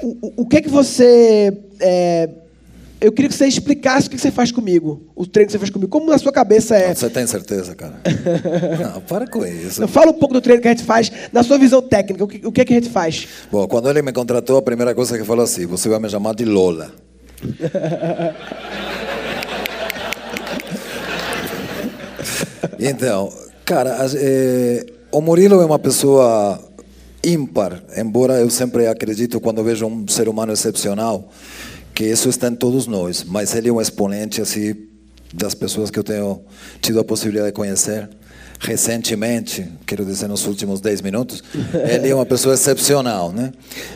o, 0.03 0.17
o- 0.21 0.33
o 0.37 0.45
que 0.47 0.57
é 0.57 0.61
que 0.61 0.69
você. 0.69 1.57
é, 1.79 2.29
eu 3.01 3.11
queria 3.11 3.27
que 3.29 3.35
você 3.35 3.47
explicasse 3.47 4.07
o 4.07 4.11
que 4.11 4.17
você 4.19 4.29
faz 4.29 4.51
comigo, 4.51 5.11
o 5.15 5.25
treino 5.25 5.47
que 5.47 5.53
você 5.53 5.57
faz 5.57 5.71
comigo. 5.71 5.89
Como 5.89 6.05
na 6.05 6.19
sua 6.19 6.31
cabeça 6.31 6.75
é. 6.77 6.93
Você 6.93 7.09
tem 7.09 7.25
certeza, 7.25 7.73
cara? 7.73 7.95
não, 8.93 9.01
para 9.01 9.25
com 9.25 9.43
isso. 9.43 9.81
Não, 9.81 9.87
Fala 9.87 10.11
um 10.11 10.13
pouco 10.13 10.35
do 10.35 10.41
treino 10.41 10.61
que 10.61 10.67
a 10.67 10.71
gente 10.71 10.83
faz, 10.83 11.11
na 11.33 11.41
sua 11.41 11.57
visão 11.57 11.81
técnica, 11.81 12.23
o 12.23 12.27
que, 12.27 12.45
o 12.45 12.51
que 12.51 12.61
é 12.61 12.65
que 12.65 12.73
a 12.73 12.75
gente 12.75 12.89
faz? 12.89 13.27
Bom, 13.51 13.67
quando 13.67 13.89
ele 13.89 14.03
me 14.03 14.13
contratou, 14.13 14.57
a 14.57 14.61
primeira 14.61 14.93
coisa 14.93 15.17
que 15.17 15.23
falou 15.25 15.43
assim: 15.43 15.65
você 15.65 15.89
vai 15.89 15.99
me 15.99 16.07
chamar 16.07 16.35
de 16.35 16.45
Lola. 16.45 16.91
Então, 22.83 23.31
cara, 23.63 23.95
eh, 24.15 24.85
o 25.11 25.21
Murilo 25.21 25.61
é 25.61 25.65
uma 25.65 25.77
pessoa 25.77 26.59
ímpar, 27.23 27.83
embora 27.95 28.39
eu 28.39 28.49
sempre 28.49 28.87
acredito 28.87 29.39
quando 29.39 29.63
vejo 29.63 29.85
um 29.85 30.07
ser 30.07 30.27
humano 30.27 30.51
excepcional 30.51 31.29
isso 32.05 32.29
está 32.29 32.47
em 32.47 32.55
todos 32.55 32.87
nós, 32.87 33.23
mas 33.23 33.53
ele 33.55 33.69
é 33.69 33.71
um 33.71 33.81
exponente 33.81 34.41
assim 34.41 34.75
das 35.33 35.53
pessoas 35.53 35.89
que 35.89 35.99
eu 35.99 36.03
tenho 36.03 36.41
tido 36.81 36.99
a 36.99 37.03
possibilidade 37.03 37.51
de 37.51 37.53
conhecer 37.53 38.09
recentemente, 38.59 39.67
quero 39.87 40.05
dizer 40.05 40.27
nos 40.27 40.45
últimos 40.45 40.79
10 40.79 41.01
minutos, 41.01 41.43
ele 41.89 42.09
é 42.09 42.15
uma 42.15 42.25
pessoa 42.25 42.53
excepcional, 42.53 43.31
né? 43.31 43.51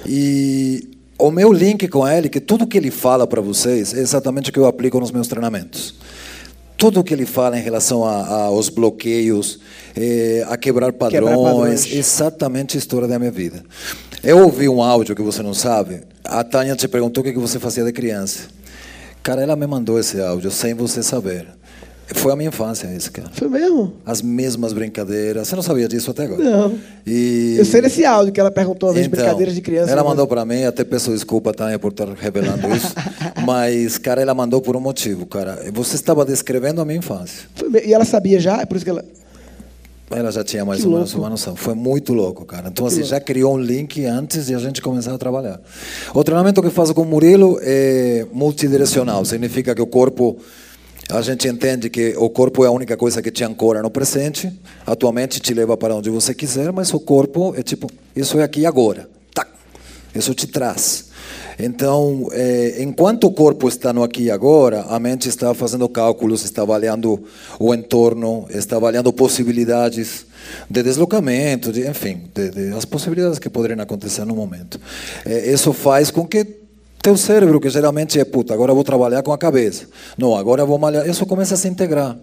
E 0.05 0.89
o 1.19 1.29
meu 1.29 1.53
link 1.53 1.87
com 1.87 2.07
ele, 2.07 2.29
que 2.29 2.39
tudo 2.39 2.65
que 2.65 2.77
ele 2.77 2.89
fala 2.89 3.27
para 3.27 3.41
vocês 3.41 3.93
é 3.93 3.99
exatamente 3.99 4.49
o 4.49 4.53
que 4.53 4.59
eu 4.59 4.65
aplico 4.65 4.99
nos 4.99 5.11
meus 5.11 5.27
treinamentos 5.27 5.95
tudo 6.77 7.03
que 7.03 7.13
ele 7.13 7.25
fala 7.25 7.57
em 7.57 7.61
relação 7.61 8.03
aos 8.03 8.69
bloqueios, 8.69 9.59
eh, 9.95 10.45
a 10.49 10.57
quebrar 10.57 10.91
padrões, 10.93 11.35
padrões. 11.35 11.93
exatamente 11.93 12.75
a 12.75 12.79
história 12.79 13.07
da 13.07 13.17
minha 13.17 13.31
vida. 13.31 13.63
Eu 14.25 14.39
ouvi 14.39 14.67
um 14.67 14.81
áudio 14.81 15.15
que 15.15 15.21
você 15.21 15.43
não 15.43 15.53
sabe. 15.53 16.01
A 16.23 16.43
Tânia 16.43 16.75
te 16.75 16.87
perguntou 16.87 17.21
o 17.21 17.25
que 17.25 17.37
você 17.37 17.59
fazia 17.59 17.83
de 17.83 17.91
criança. 17.91 18.47
Cara, 19.21 19.43
ela 19.43 19.55
me 19.55 19.67
mandou 19.67 19.99
esse 19.99 20.19
áudio 20.19 20.49
sem 20.49 20.73
você 20.73 21.03
saber. 21.03 21.45
Foi 22.07 22.31
a 22.31 22.35
minha 22.35 22.49
infância 22.49 22.87
isso, 22.87 23.11
cara. 23.11 23.29
Foi 23.33 23.47
mesmo? 23.47 23.93
As 24.03 24.23
mesmas 24.23 24.73
brincadeiras. 24.73 25.47
Você 25.47 25.55
não 25.55 25.61
sabia 25.61 25.87
disso 25.87 26.09
até 26.09 26.23
agora? 26.23 26.43
Não. 26.43 26.73
E... 27.05 27.55
Eu 27.59 27.65
sei 27.65 27.81
desse 27.81 28.03
áudio 28.03 28.33
que 28.33 28.39
ela 28.39 28.49
perguntou 28.49 28.91
vez, 28.91 29.05
Então, 29.05 29.19
brincadeiras 29.19 29.53
de 29.53 29.61
criança. 29.61 29.91
Ela 29.91 30.01
mas- 30.01 30.09
mandou 30.09 30.25
para 30.25 30.43
mim, 30.43 30.63
até 30.63 30.83
peço 30.83 31.11
desculpa, 31.11 31.53
Tânia, 31.53 31.77
por 31.77 31.91
estar 31.91 32.07
revelando 32.09 32.67
isso. 32.75 32.95
mas, 33.45 33.99
cara, 33.99 34.23
ela 34.23 34.33
mandou 34.33 34.59
por 34.59 34.75
um 34.75 34.79
motivo, 34.79 35.27
cara. 35.27 35.59
Você 35.71 35.95
estava 35.95 36.25
descrevendo 36.25 36.81
a 36.81 36.85
minha 36.85 36.97
infância. 36.97 37.47
Foi 37.53 37.69
E 37.85 37.93
ela 37.93 38.05
sabia 38.05 38.39
já, 38.39 38.59
é 38.59 38.65
por 38.65 38.75
isso 38.75 38.85
que 38.85 38.89
ela. 38.89 39.05
Ela 40.09 40.31
já 40.31 40.43
tinha 40.43 40.63
mais 40.63 40.81
Que 40.81 40.87
ou 40.87 40.93
menos 40.93 41.11
louco. 41.11 41.23
uma 41.23 41.29
noção. 41.31 41.55
Foi 41.55 41.73
muito 41.73 42.13
louco, 42.13 42.45
cara. 42.45 42.67
Então, 42.69 42.85
assim, 42.85 43.03
já 43.03 43.19
criou 43.19 43.55
um 43.55 43.57
link 43.59 44.05
antes 44.05 44.45
de 44.45 44.53
a 44.53 44.59
gente 44.59 44.81
começar 44.81 45.13
a 45.13 45.17
trabalhar. 45.17 45.59
O 46.13 46.23
treinamento 46.23 46.61
que 46.61 46.67
eu 46.67 46.71
faço 46.71 46.93
com 46.93 47.01
o 47.01 47.05
Murilo 47.05 47.57
é 47.61 48.25
multidirecional. 48.31 49.25
Significa 49.25 49.73
que 49.73 49.81
o 49.81 49.87
corpo, 49.87 50.37
a 51.09 51.21
gente 51.21 51.47
entende 51.47 51.89
que 51.89 52.13
o 52.17 52.29
corpo 52.29 52.63
é 52.63 52.67
a 52.67 52.71
única 52.71 52.95
coisa 52.95 53.19
que 53.19 53.31
te 53.31 53.43
ancora 53.43 53.81
no 53.81 53.89
presente. 53.89 54.53
Atualmente 54.85 55.39
te 55.39 55.53
leva 55.55 55.75
para 55.75 55.95
onde 55.95 56.11
você 56.11 56.35
quiser, 56.35 56.71
mas 56.71 56.93
o 56.93 56.99
corpo 56.99 57.55
é 57.57 57.63
tipo, 57.63 57.89
isso 58.15 58.37
é 58.39 58.43
aqui 58.43 58.59
e 58.61 58.65
agora. 58.67 59.09
Tá. 59.33 59.47
Isso 60.13 60.35
te 60.35 60.45
traz. 60.45 61.04
Então, 61.57 62.27
eh, 62.31 62.77
enquanto 62.79 63.25
o 63.25 63.31
corpo 63.31 63.67
está 63.67 63.93
no 63.93 64.03
aqui 64.03 64.23
e 64.23 64.31
agora, 64.31 64.81
a 64.89 64.99
mente 64.99 65.29
está 65.29 65.53
fazendo 65.53 65.87
cálculos, 65.87 66.43
está 66.43 66.63
avaliando 66.63 67.23
o 67.59 67.73
entorno, 67.73 68.45
está 68.49 68.75
avaliando 68.75 69.11
possibilidades 69.13 70.25
de 70.69 70.83
deslocamento, 70.83 71.71
de, 71.71 71.87
enfim, 71.87 72.23
de, 72.33 72.49
de, 72.49 72.75
as 72.75 72.85
possibilidades 72.85 73.39
que 73.39 73.49
poderiam 73.49 73.81
acontecer 73.81 74.25
no 74.25 74.35
momento. 74.35 74.79
Eh, 75.25 75.51
isso 75.51 75.71
faz 75.71 76.11
com 76.11 76.27
que 76.27 76.45
teu 77.01 77.15
cérebro, 77.15 77.61
que 77.61 77.69
geralmente 77.69 78.19
é, 78.19 78.25
puta, 78.25 78.53
agora 78.53 78.73
vou 78.73 78.83
trabalhar 78.83 79.21
com 79.21 79.31
a 79.31 79.37
cabeça. 79.37 79.85
Não, 80.17 80.35
agora 80.35 80.63
eu 80.63 80.67
vou 80.67 80.79
malhar. 80.79 81.07
Isso 81.07 81.25
começa 81.25 81.53
a 81.53 81.57
se 81.57 81.67
integrar. 81.67 82.17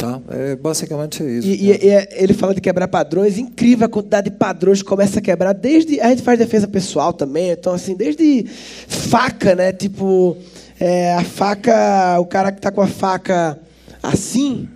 Tá? 0.00 0.18
É 0.30 0.56
basicamente 0.56 1.22
isso. 1.22 1.46
E, 1.46 1.72
e- 1.72 1.86
e 1.86 1.88
é- 1.90 2.08
ele 2.12 2.32
fala 2.32 2.54
de 2.54 2.60
quebrar 2.62 2.88
padrões, 2.88 3.36
incrível 3.36 3.84
a 3.84 3.88
quantidade 3.88 4.30
de 4.30 4.36
padrões 4.36 4.80
que 4.82 4.88
começa 4.88 5.18
a 5.18 5.22
quebrar 5.22 5.52
desde. 5.52 6.00
A 6.00 6.08
gente 6.08 6.22
faz 6.22 6.38
defesa 6.38 6.66
pessoal 6.66 7.12
também, 7.12 7.50
então 7.50 7.74
assim, 7.74 7.94
desde 7.94 8.46
faca, 8.88 9.54
né? 9.54 9.72
Tipo, 9.74 10.38
é, 10.80 11.12
a 11.12 11.22
faca, 11.22 12.18
o 12.18 12.24
cara 12.24 12.50
que 12.50 12.62
tá 12.62 12.70
com 12.70 12.80
a 12.80 12.86
faca 12.86 13.58
assim 14.02 14.66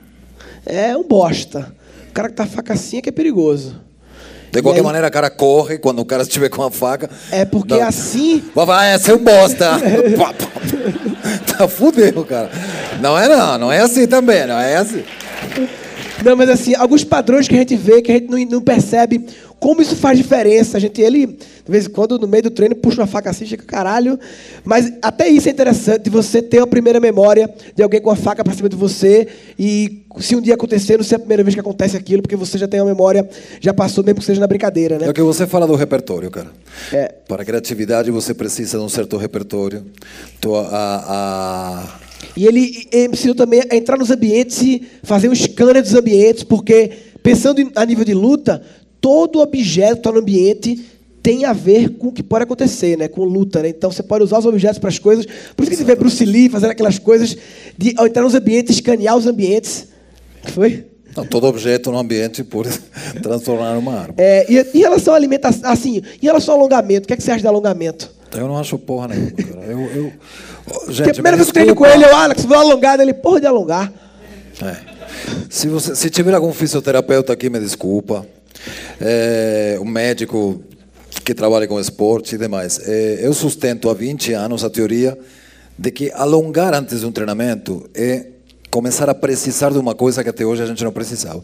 é 0.66 0.94
um 0.94 1.02
bosta. 1.08 1.72
O 2.10 2.12
cara 2.12 2.28
que 2.28 2.34
tá 2.34 2.44
com 2.44 2.52
a 2.52 2.56
faca 2.56 2.74
assim 2.74 2.98
é 2.98 3.00
que 3.00 3.08
é 3.08 3.12
perigoso. 3.12 3.80
De 4.52 4.60
qualquer 4.62 4.80
aí- 4.80 4.84
maneira, 4.84 5.08
o 5.08 5.10
cara 5.10 5.30
corre 5.30 5.78
quando 5.78 6.00
o 6.00 6.04
cara 6.04 6.22
estiver 6.22 6.50
com 6.50 6.62
a 6.62 6.70
faca. 6.70 7.08
É 7.32 7.46
porque 7.46 7.72
assim. 7.74 8.44
Vai, 8.54 8.66
vai, 8.66 8.92
é 8.94 8.98
seu 8.98 9.18
bosta. 9.18 9.70
Tá 11.56 11.68
fudeu, 11.68 12.24
cara. 12.24 12.50
Não 13.00 13.18
é 13.18 13.28
não, 13.28 13.58
não 13.58 13.72
é 13.72 13.80
assim 13.80 14.06
também, 14.06 14.46
não 14.46 14.58
é 14.58 14.76
assim. 14.76 15.04
Não, 16.22 16.36
mas 16.36 16.48
assim, 16.50 16.74
alguns 16.74 17.02
padrões 17.04 17.48
que 17.48 17.54
a 17.54 17.58
gente 17.58 17.76
vê, 17.76 18.02
que 18.02 18.12
a 18.12 18.14
gente 18.14 18.28
não, 18.30 18.38
não 18.44 18.60
percebe 18.62 19.24
como 19.58 19.80
isso 19.80 19.96
faz 19.96 20.18
diferença. 20.18 20.76
A 20.76 20.80
gente, 20.80 21.00
ele, 21.00 21.26
de 21.26 21.36
vez 21.68 21.86
em 21.86 21.90
quando, 21.90 22.18
no 22.18 22.28
meio 22.28 22.42
do 22.42 22.50
treino, 22.50 22.74
puxa 22.76 23.00
uma 23.00 23.06
faca 23.06 23.30
assim, 23.30 23.46
fica 23.46 23.64
caralho. 23.64 24.18
Mas 24.64 24.92
até 25.02 25.28
isso 25.28 25.48
é 25.48 25.52
interessante, 25.52 26.10
você 26.10 26.42
ter 26.42 26.60
a 26.60 26.66
primeira 26.66 27.00
memória 27.00 27.52
de 27.74 27.82
alguém 27.82 28.00
com 28.00 28.10
a 28.10 28.16
faca 28.16 28.44
pra 28.44 28.52
cima 28.52 28.68
de 28.68 28.76
você 28.76 29.26
e 29.58 30.04
se 30.20 30.36
um 30.36 30.40
dia 30.40 30.54
acontecer, 30.54 30.96
não 30.96 31.04
ser 31.04 31.16
a 31.16 31.18
primeira 31.18 31.42
vez 31.42 31.54
que 31.54 31.60
acontece 31.60 31.96
aquilo, 31.96 32.22
porque 32.22 32.36
você 32.36 32.56
já 32.58 32.68
tem 32.68 32.78
a 32.78 32.84
memória, 32.84 33.28
já 33.60 33.72
passou, 33.74 34.04
mesmo 34.04 34.20
que 34.20 34.26
seja 34.26 34.40
na 34.40 34.46
brincadeira, 34.46 34.98
né? 34.98 35.06
É 35.06 35.10
o 35.10 35.14
que 35.14 35.22
você 35.22 35.46
fala 35.46 35.66
do 35.66 35.74
repertório, 35.74 36.30
cara. 36.30 36.48
É. 36.92 37.08
Para 37.26 37.42
a 37.42 37.44
criatividade 37.44 38.10
você 38.10 38.32
precisa 38.34 38.78
de 38.78 38.84
um 38.84 38.88
certo 38.88 39.16
repertório. 39.16 39.84
Então, 40.38 40.54
a, 40.54 40.66
a- 40.70 42.03
E 42.36 42.46
ele, 42.46 42.86
ele 42.90 43.08
me 43.08 43.14
ensinou 43.14 43.34
também 43.34 43.62
a 43.70 43.76
entrar 43.76 43.96
nos 43.96 44.10
ambientes 44.10 44.60
e 44.62 44.82
fazer 45.02 45.28
um 45.28 45.34
scanner 45.34 45.82
dos 45.82 45.94
ambientes, 45.94 46.42
porque, 46.42 46.90
pensando 47.22 47.70
a 47.74 47.84
nível 47.84 48.04
de 48.04 48.14
luta, 48.14 48.62
todo 49.00 49.40
objeto 49.40 49.98
está 49.98 50.12
no 50.12 50.18
ambiente 50.20 50.94
tem 51.24 51.46
a 51.46 51.54
ver 51.54 51.96
com 51.96 52.08
o 52.08 52.12
que 52.12 52.22
pode 52.22 52.44
acontecer, 52.44 52.98
né? 52.98 53.08
Com 53.08 53.24
luta, 53.24 53.62
né? 53.62 53.70
Então 53.70 53.90
você 53.90 54.02
pode 54.02 54.22
usar 54.22 54.40
os 54.40 54.44
objetos 54.44 54.78
para 54.78 54.90
as 54.90 54.98
coisas. 54.98 55.24
Por 55.56 55.62
isso 55.62 55.70
que 55.70 55.76
você 55.78 55.82
vê 55.84 55.94
Bruce 55.94 56.22
Lee 56.22 56.50
fazendo 56.50 56.72
aquelas 56.72 56.98
coisas 56.98 57.34
de 57.78 57.94
ao 57.96 58.06
entrar 58.06 58.22
nos 58.22 58.34
ambientes, 58.34 58.74
escanear 58.74 59.16
os 59.16 59.26
ambientes. 59.26 59.88
Foi? 60.52 60.84
Não, 61.16 61.24
todo 61.24 61.46
objeto 61.46 61.90
no 61.90 61.98
ambiente 61.98 62.44
pode 62.44 62.78
transformar 63.22 63.74
numa 63.74 63.94
arma. 63.94 64.14
É, 64.18 64.44
e 64.52 64.76
em 64.76 64.80
relação 64.80 65.14
à 65.14 65.16
alimentação, 65.16 65.70
assim, 65.70 66.02
em 66.20 66.26
relação 66.26 66.54
ao 66.54 66.60
alongamento, 66.60 67.04
o 67.04 67.06
que, 67.06 67.14
é 67.14 67.16
que 67.16 67.22
você 67.22 67.30
acha 67.30 67.40
de 67.40 67.46
alongamento? 67.46 68.10
Eu 68.30 68.46
não 68.46 68.58
acho 68.58 68.78
porra 68.78 69.08
nenhuma, 69.08 69.30
cara. 69.30 69.64
Eu, 69.64 69.80
eu... 69.80 70.12
Porque 70.64 70.92
Gente, 70.92 71.10
a 71.10 71.14
primeira 71.14 71.36
me 71.36 71.42
vez 71.42 71.52
que 71.52 71.58
eu 71.58 71.62
treino 71.62 71.74
com 71.74 71.86
ele, 71.86 72.04
eu, 72.04 72.16
Alex, 72.16 72.44
vou 72.44 72.56
alongar, 72.56 72.98
ele, 73.00 73.12
porra 73.12 73.40
de 73.40 73.46
alongar. 73.46 73.92
É. 74.62 74.76
Se, 75.50 75.68
você, 75.68 75.94
se 75.94 76.10
tiver 76.10 76.34
algum 76.34 76.52
fisioterapeuta 76.52 77.32
aqui, 77.32 77.50
me 77.50 77.60
desculpa. 77.60 78.26
É, 79.00 79.78
um 79.80 79.84
médico 79.84 80.62
que 81.24 81.34
trabalha 81.34 81.66
com 81.66 81.78
esporte 81.78 82.34
e 82.34 82.38
demais. 82.38 82.80
É, 82.86 83.20
eu 83.22 83.32
sustento 83.34 83.88
há 83.90 83.94
20 83.94 84.32
anos 84.32 84.64
a 84.64 84.70
teoria 84.70 85.18
de 85.78 85.90
que 85.90 86.10
alongar 86.12 86.74
antes 86.74 87.00
de 87.00 87.06
um 87.06 87.12
treinamento 87.12 87.88
é 87.94 88.26
começar 88.70 89.08
a 89.08 89.14
precisar 89.14 89.70
de 89.70 89.78
uma 89.78 89.94
coisa 89.94 90.22
que 90.22 90.30
até 90.30 90.44
hoje 90.44 90.62
a 90.62 90.66
gente 90.66 90.82
não 90.82 90.92
precisava. 90.92 91.42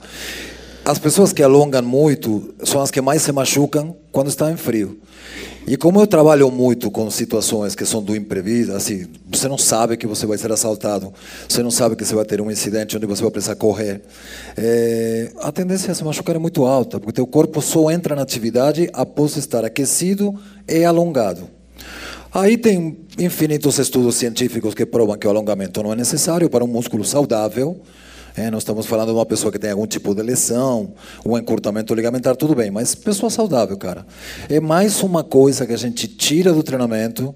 As 0.84 0.98
pessoas 0.98 1.32
que 1.32 1.42
alongam 1.42 1.82
muito 1.82 2.54
são 2.64 2.80
as 2.80 2.90
que 2.90 3.00
mais 3.00 3.22
se 3.22 3.32
machucam 3.32 3.96
quando 4.10 4.28
estão 4.28 4.50
em 4.50 4.56
frio. 4.56 4.98
E 5.66 5.76
como 5.76 6.00
eu 6.00 6.06
trabalho 6.06 6.50
muito 6.50 6.90
com 6.90 7.10
situações 7.10 7.74
que 7.74 7.84
são 7.84 8.02
do 8.02 8.16
imprevisto, 8.16 8.72
assim, 8.72 9.06
você 9.30 9.46
não 9.46 9.58
sabe 9.58 9.96
que 9.96 10.06
você 10.06 10.26
vai 10.26 10.38
ser 10.38 10.50
assaltado, 10.50 11.12
você 11.48 11.62
não 11.62 11.70
sabe 11.70 11.94
que 11.96 12.04
você 12.04 12.14
vai 12.14 12.24
ter 12.24 12.40
um 12.40 12.50
incidente 12.50 12.96
onde 12.96 13.06
você 13.06 13.22
vai 13.22 13.30
precisar 13.30 13.54
correr, 13.56 14.00
é, 14.56 15.30
a 15.40 15.52
tendência 15.52 15.92
a 15.92 15.94
se 15.94 16.02
machucar 16.02 16.34
é 16.34 16.38
muito 16.38 16.64
alta, 16.64 16.98
porque 16.98 17.12
teu 17.12 17.26
corpo 17.26 17.60
só 17.60 17.90
entra 17.90 18.16
na 18.16 18.22
atividade 18.22 18.88
após 18.92 19.36
estar 19.36 19.64
aquecido 19.64 20.34
e 20.66 20.84
alongado. 20.84 21.48
Aí 22.32 22.56
tem 22.56 22.96
infinitos 23.18 23.78
estudos 23.78 24.14
científicos 24.14 24.72
que 24.72 24.86
provam 24.86 25.18
que 25.18 25.26
o 25.26 25.30
alongamento 25.30 25.82
não 25.82 25.92
é 25.92 25.96
necessário 25.96 26.48
para 26.48 26.64
um 26.64 26.68
músculo 26.68 27.04
saudável. 27.04 27.80
É, 28.36 28.50
nós 28.50 28.62
estamos 28.62 28.86
falando 28.86 29.08
de 29.08 29.14
uma 29.14 29.26
pessoa 29.26 29.50
que 29.50 29.58
tem 29.58 29.70
algum 29.70 29.86
tipo 29.86 30.14
de 30.14 30.22
lesão, 30.22 30.92
um 31.24 31.36
encurtamento 31.36 31.94
ligamentar, 31.94 32.36
tudo 32.36 32.54
bem, 32.54 32.70
mas 32.70 32.94
pessoa 32.94 33.30
saudável, 33.30 33.76
cara. 33.76 34.06
É 34.48 34.60
mais 34.60 35.02
uma 35.02 35.24
coisa 35.24 35.66
que 35.66 35.72
a 35.72 35.78
gente 35.78 36.06
tira 36.06 36.52
do 36.52 36.62
treinamento, 36.62 37.34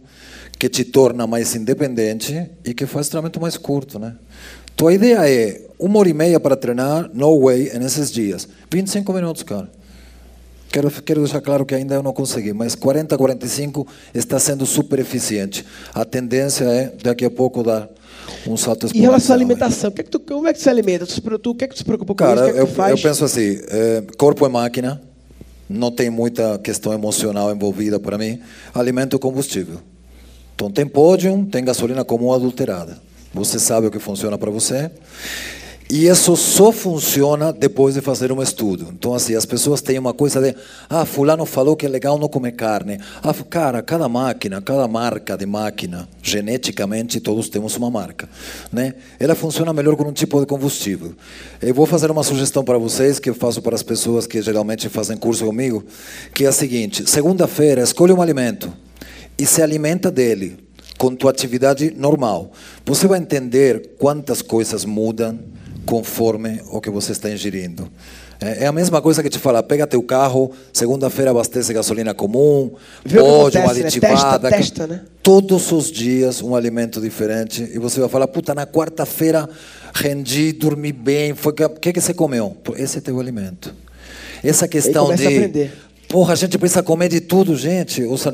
que 0.58 0.68
te 0.68 0.84
torna 0.84 1.26
mais 1.26 1.54
independente 1.54 2.50
e 2.64 2.72
que 2.72 2.86
faz 2.86 3.08
treinamento 3.08 3.40
mais 3.40 3.56
curto, 3.56 3.98
né? 3.98 4.14
Tua 4.76 4.92
ideia 4.92 5.28
é 5.28 5.62
uma 5.78 5.98
hora 5.98 6.08
e 6.08 6.14
meia 6.14 6.40
para 6.40 6.56
treinar, 6.56 7.10
no 7.12 7.44
way, 7.44 7.70
nesses 7.78 8.10
dias. 8.10 8.48
25 8.70 9.12
minutos, 9.12 9.42
cara. 9.42 9.70
Quero, 10.74 10.90
quero 10.90 11.20
deixar 11.20 11.40
claro 11.40 11.64
que 11.64 11.72
ainda 11.72 11.94
eu 11.94 12.02
não 12.02 12.12
consegui, 12.12 12.52
mas 12.52 12.74
40, 12.74 13.16
45 13.16 13.86
está 14.12 14.40
sendo 14.40 14.66
super 14.66 14.98
eficiente. 14.98 15.64
A 15.94 16.04
tendência 16.04 16.64
é, 16.64 16.92
daqui 17.00 17.24
a 17.24 17.30
pouco, 17.30 17.62
dar 17.62 17.88
Em 18.94 19.00
relação 19.00 19.34
à 19.34 19.38
né? 19.38 19.44
alimentação, 19.44 19.90
que 19.90 20.00
é 20.00 20.04
que 20.04 20.10
tu, 20.10 20.20
como 20.20 20.46
é 20.46 20.52
que 20.52 20.58
tu 20.58 20.62
se 20.62 20.70
alimenta? 20.70 21.06
Tu, 21.06 21.38
tu, 21.38 21.50
o 21.50 21.54
que 21.54 21.64
é 21.64 21.68
que 21.68 21.74
tu 21.74 21.78
se 21.78 21.84
preocupa 21.84 22.14
com 22.14 22.24
Cara, 22.24 22.44
isso? 22.44 22.52
Que 22.52 22.58
é 22.58 22.62
eu, 22.62 22.96
eu 22.96 22.98
penso 22.98 23.24
assim: 23.24 23.58
é, 23.68 24.02
corpo 24.16 24.44
é 24.46 24.48
máquina, 24.48 25.00
não 25.68 25.90
tem 25.90 26.10
muita 26.10 26.58
questão 26.58 26.92
emocional 26.92 27.52
envolvida 27.52 27.98
para 27.98 28.18
mim. 28.18 28.40
Alimento 28.74 29.16
é 29.16 29.18
combustível. 29.18 29.78
Então 30.54 30.70
tem 30.70 30.86
pódio, 30.86 31.46
tem 31.50 31.64
gasolina 31.64 32.04
comum 32.04 32.32
adulterada. 32.32 32.98
Você 33.32 33.58
sabe 33.58 33.88
o 33.88 33.90
que 33.90 33.98
funciona 33.98 34.38
para 34.38 34.50
você. 34.50 34.90
E 35.88 36.06
isso 36.06 36.34
só 36.34 36.72
funciona 36.72 37.52
depois 37.52 37.94
de 37.94 38.00
fazer 38.00 38.32
um 38.32 38.42
estudo. 38.42 38.88
Então, 38.90 39.12
assim, 39.12 39.34
as 39.34 39.44
pessoas 39.44 39.82
têm 39.82 39.98
uma 39.98 40.14
coisa 40.14 40.40
de, 40.40 40.56
ah, 40.88 41.04
fulano 41.04 41.44
falou 41.44 41.76
que 41.76 41.84
é 41.84 41.88
legal 41.88 42.18
não 42.18 42.26
comer 42.26 42.52
carne. 42.52 42.98
Ah, 43.22 43.34
cara, 43.34 43.82
cada 43.82 44.08
máquina, 44.08 44.62
cada 44.62 44.88
marca 44.88 45.36
de 45.36 45.44
máquina, 45.44 46.08
geneticamente 46.22 47.20
todos 47.20 47.50
temos 47.50 47.76
uma 47.76 47.90
marca, 47.90 48.28
né? 48.72 48.94
Ela 49.20 49.34
funciona 49.34 49.74
melhor 49.74 49.94
com 49.94 50.04
um 50.04 50.12
tipo 50.12 50.40
de 50.40 50.46
combustível. 50.46 51.12
Eu 51.60 51.74
vou 51.74 51.84
fazer 51.84 52.10
uma 52.10 52.22
sugestão 52.22 52.64
para 52.64 52.78
vocês 52.78 53.18
que 53.18 53.28
eu 53.28 53.34
faço 53.34 53.60
para 53.60 53.74
as 53.74 53.82
pessoas 53.82 54.26
que 54.26 54.40
geralmente 54.40 54.88
fazem 54.88 55.18
curso 55.18 55.44
comigo, 55.44 55.84
que 56.32 56.46
é 56.46 56.48
a 56.48 56.52
seguinte: 56.52 57.08
segunda-feira 57.08 57.82
escolhe 57.82 58.12
um 58.12 58.22
alimento 58.22 58.72
e 59.36 59.44
se 59.44 59.60
alimenta 59.60 60.10
dele 60.10 60.56
com 60.96 61.14
tua 61.14 61.30
atividade 61.30 61.92
normal. 61.94 62.52
Você 62.86 63.06
vai 63.06 63.18
entender 63.18 63.96
quantas 63.98 64.40
coisas 64.40 64.86
mudam 64.86 65.38
conforme 65.86 66.60
o 66.70 66.80
que 66.80 66.90
você 66.90 67.12
está 67.12 67.30
ingerindo. 67.30 67.90
É 68.40 68.64
é 68.64 68.66
a 68.66 68.72
mesma 68.72 69.00
coisa 69.00 69.22
que 69.22 69.30
te 69.30 69.38
falar, 69.38 69.62
pega 69.62 69.86
teu 69.86 70.02
carro, 70.02 70.50
segunda-feira 70.72 71.30
abastece 71.30 71.72
gasolina 71.72 72.12
comum, 72.12 72.72
que 73.02 73.14
pode, 73.14 73.56
uma 73.58 73.66
acontece, 73.66 73.80
né? 73.80 73.86
aditivada. 73.86 74.50
Testa, 74.50 74.56
testa, 74.56 74.86
né? 74.86 75.00
Todos 75.22 75.72
os 75.72 75.90
dias 75.90 76.42
um 76.42 76.54
alimento 76.54 77.00
diferente 77.00 77.68
e 77.72 77.78
você 77.78 78.00
vai 78.00 78.08
falar, 78.08 78.28
puta, 78.28 78.54
na 78.54 78.66
quarta-feira 78.66 79.48
rendi, 79.94 80.52
dormi 80.52 80.92
bem, 80.92 81.32
o 81.32 81.52
que, 81.80 81.92
que 81.92 82.00
você 82.00 82.12
comeu? 82.12 82.56
Esse 82.76 82.98
é 82.98 83.00
teu 83.00 83.18
alimento. 83.18 83.74
Essa 84.42 84.68
questão 84.68 85.14
de. 85.14 85.70
Porra, 86.08 86.34
a 86.34 86.36
gente 86.36 86.58
precisa 86.58 86.82
comer 86.82 87.08
de 87.08 87.20
tudo, 87.20 87.56
gente. 87.56 88.02
Os, 88.02 88.24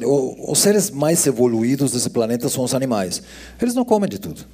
os 0.48 0.58
seres 0.58 0.90
mais 0.90 1.24
evoluídos 1.26 1.92
desse 1.92 2.10
planeta 2.10 2.48
são 2.48 2.64
os 2.64 2.74
animais. 2.74 3.22
Eles 3.62 3.74
não 3.74 3.84
comem 3.84 4.10
de 4.10 4.18
tudo. 4.18 4.44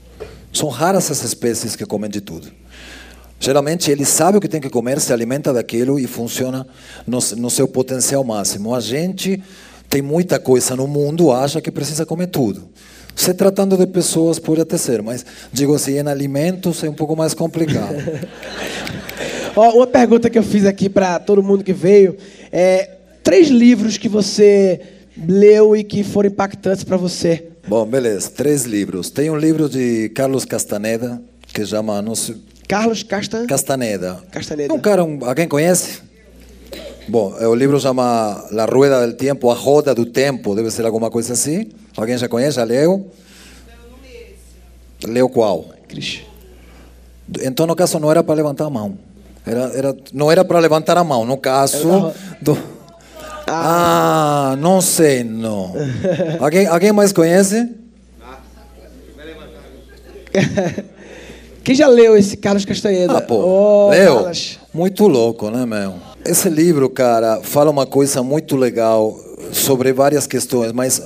São 0.56 0.70
raras 0.70 1.10
as 1.10 1.22
espécies 1.22 1.76
que 1.76 1.84
comem 1.84 2.08
de 2.08 2.22
tudo. 2.22 2.50
Geralmente 3.38 3.90
ele 3.90 4.06
sabe 4.06 4.38
o 4.38 4.40
que 4.40 4.48
tem 4.48 4.58
que 4.58 4.70
comer, 4.70 4.98
se 5.00 5.12
alimenta 5.12 5.52
daquilo 5.52 6.00
e 6.00 6.06
funciona 6.06 6.66
no, 7.06 7.18
no 7.36 7.50
seu 7.50 7.68
potencial 7.68 8.24
máximo. 8.24 8.74
A 8.74 8.80
gente 8.80 9.42
tem 9.90 10.00
muita 10.00 10.38
coisa 10.38 10.74
no 10.74 10.86
mundo, 10.86 11.30
acha 11.30 11.60
que 11.60 11.70
precisa 11.70 12.06
comer 12.06 12.28
tudo. 12.28 12.70
Se 13.14 13.34
tratando 13.34 13.76
de 13.76 13.86
pessoas 13.86 14.38
pode 14.38 14.62
até 14.62 14.78
ser, 14.78 15.02
mas 15.02 15.26
digo 15.52 15.74
assim, 15.74 15.98
em 15.98 16.08
alimentos 16.08 16.82
é 16.82 16.88
um 16.88 16.94
pouco 16.94 17.14
mais 17.14 17.34
complicado. 17.34 17.96
Ó, 19.54 19.76
uma 19.76 19.86
pergunta 19.86 20.30
que 20.30 20.38
eu 20.38 20.42
fiz 20.42 20.64
aqui 20.64 20.88
para 20.88 21.18
todo 21.18 21.42
mundo 21.42 21.62
que 21.62 21.74
veio 21.74 22.16
é 22.50 22.92
três 23.22 23.48
livros 23.48 23.98
que 23.98 24.08
você 24.08 24.80
leu 25.28 25.76
e 25.76 25.84
que 25.84 26.02
foram 26.02 26.30
impactantes 26.30 26.82
para 26.82 26.96
você. 26.96 27.46
Bom, 27.66 27.84
beleza. 27.84 28.30
Três 28.30 28.64
livros. 28.64 29.10
Tem 29.10 29.28
um 29.30 29.36
livro 29.36 29.68
de 29.68 30.08
Carlos 30.10 30.44
Castaneda 30.44 31.20
que 31.52 31.64
chama 31.64 32.00
não 32.02 32.14
sei, 32.14 32.36
Carlos 32.68 33.02
Castan... 33.02 33.46
Castaneda. 33.46 34.20
Castaneda. 34.30 34.74
Um 34.74 34.78
cara, 34.78 35.04
um, 35.04 35.24
alguém 35.24 35.48
conhece? 35.48 36.00
Bom, 37.08 37.32
o 37.32 37.54
livro 37.54 37.78
chama 37.80 38.44
La 38.50 38.64
Rueda 38.66 39.00
del 39.00 39.16
Tempo, 39.16 39.50
A 39.50 39.54
Roda 39.54 39.94
do 39.94 40.04
Tempo, 40.04 40.54
deve 40.54 40.70
ser 40.70 40.84
alguma 40.84 41.08
coisa 41.10 41.34
assim. 41.34 41.68
Alguém 41.96 42.18
já 42.18 42.28
conhece? 42.28 42.56
Já 42.56 42.64
leu? 42.64 43.10
Leu 45.04 45.28
qual? 45.28 45.66
Cris. 45.86 46.22
Então, 47.42 47.66
no 47.66 47.76
caso, 47.76 47.98
não 48.00 48.10
era 48.10 48.24
para 48.24 48.34
levantar 48.34 48.64
a 48.64 48.70
mão. 48.70 48.98
Era, 49.44 49.70
era, 49.72 49.96
não 50.12 50.30
era 50.30 50.44
para 50.44 50.58
levantar 50.58 50.98
a 50.98 51.04
mão. 51.04 51.24
No 51.24 51.36
caso 51.36 52.12
do... 52.42 52.75
Ah, 53.46 54.56
não 54.58 54.80
sei, 54.80 55.22
não. 55.22 55.74
alguém, 56.40 56.66
alguém 56.66 56.92
mais 56.92 57.12
conhece? 57.12 57.68
Quem 61.62 61.74
já 61.74 61.88
leu 61.88 62.16
esse 62.16 62.36
Carlos 62.36 62.64
Castaneda? 62.64 63.18
Ah, 63.18 63.20
pô. 63.20 63.36
Ô, 63.36 63.90
Leu? 63.90 64.16
Carlos. 64.16 64.58
Muito 64.72 65.06
louco, 65.06 65.50
né, 65.50 65.64
meu? 65.64 65.94
Esse 66.24 66.48
livro, 66.48 66.88
cara, 66.90 67.40
fala 67.42 67.70
uma 67.70 67.86
coisa 67.86 68.22
muito 68.22 68.56
legal 68.56 69.16
sobre 69.52 69.92
várias 69.92 70.26
questões, 70.26 70.72
mas 70.72 71.00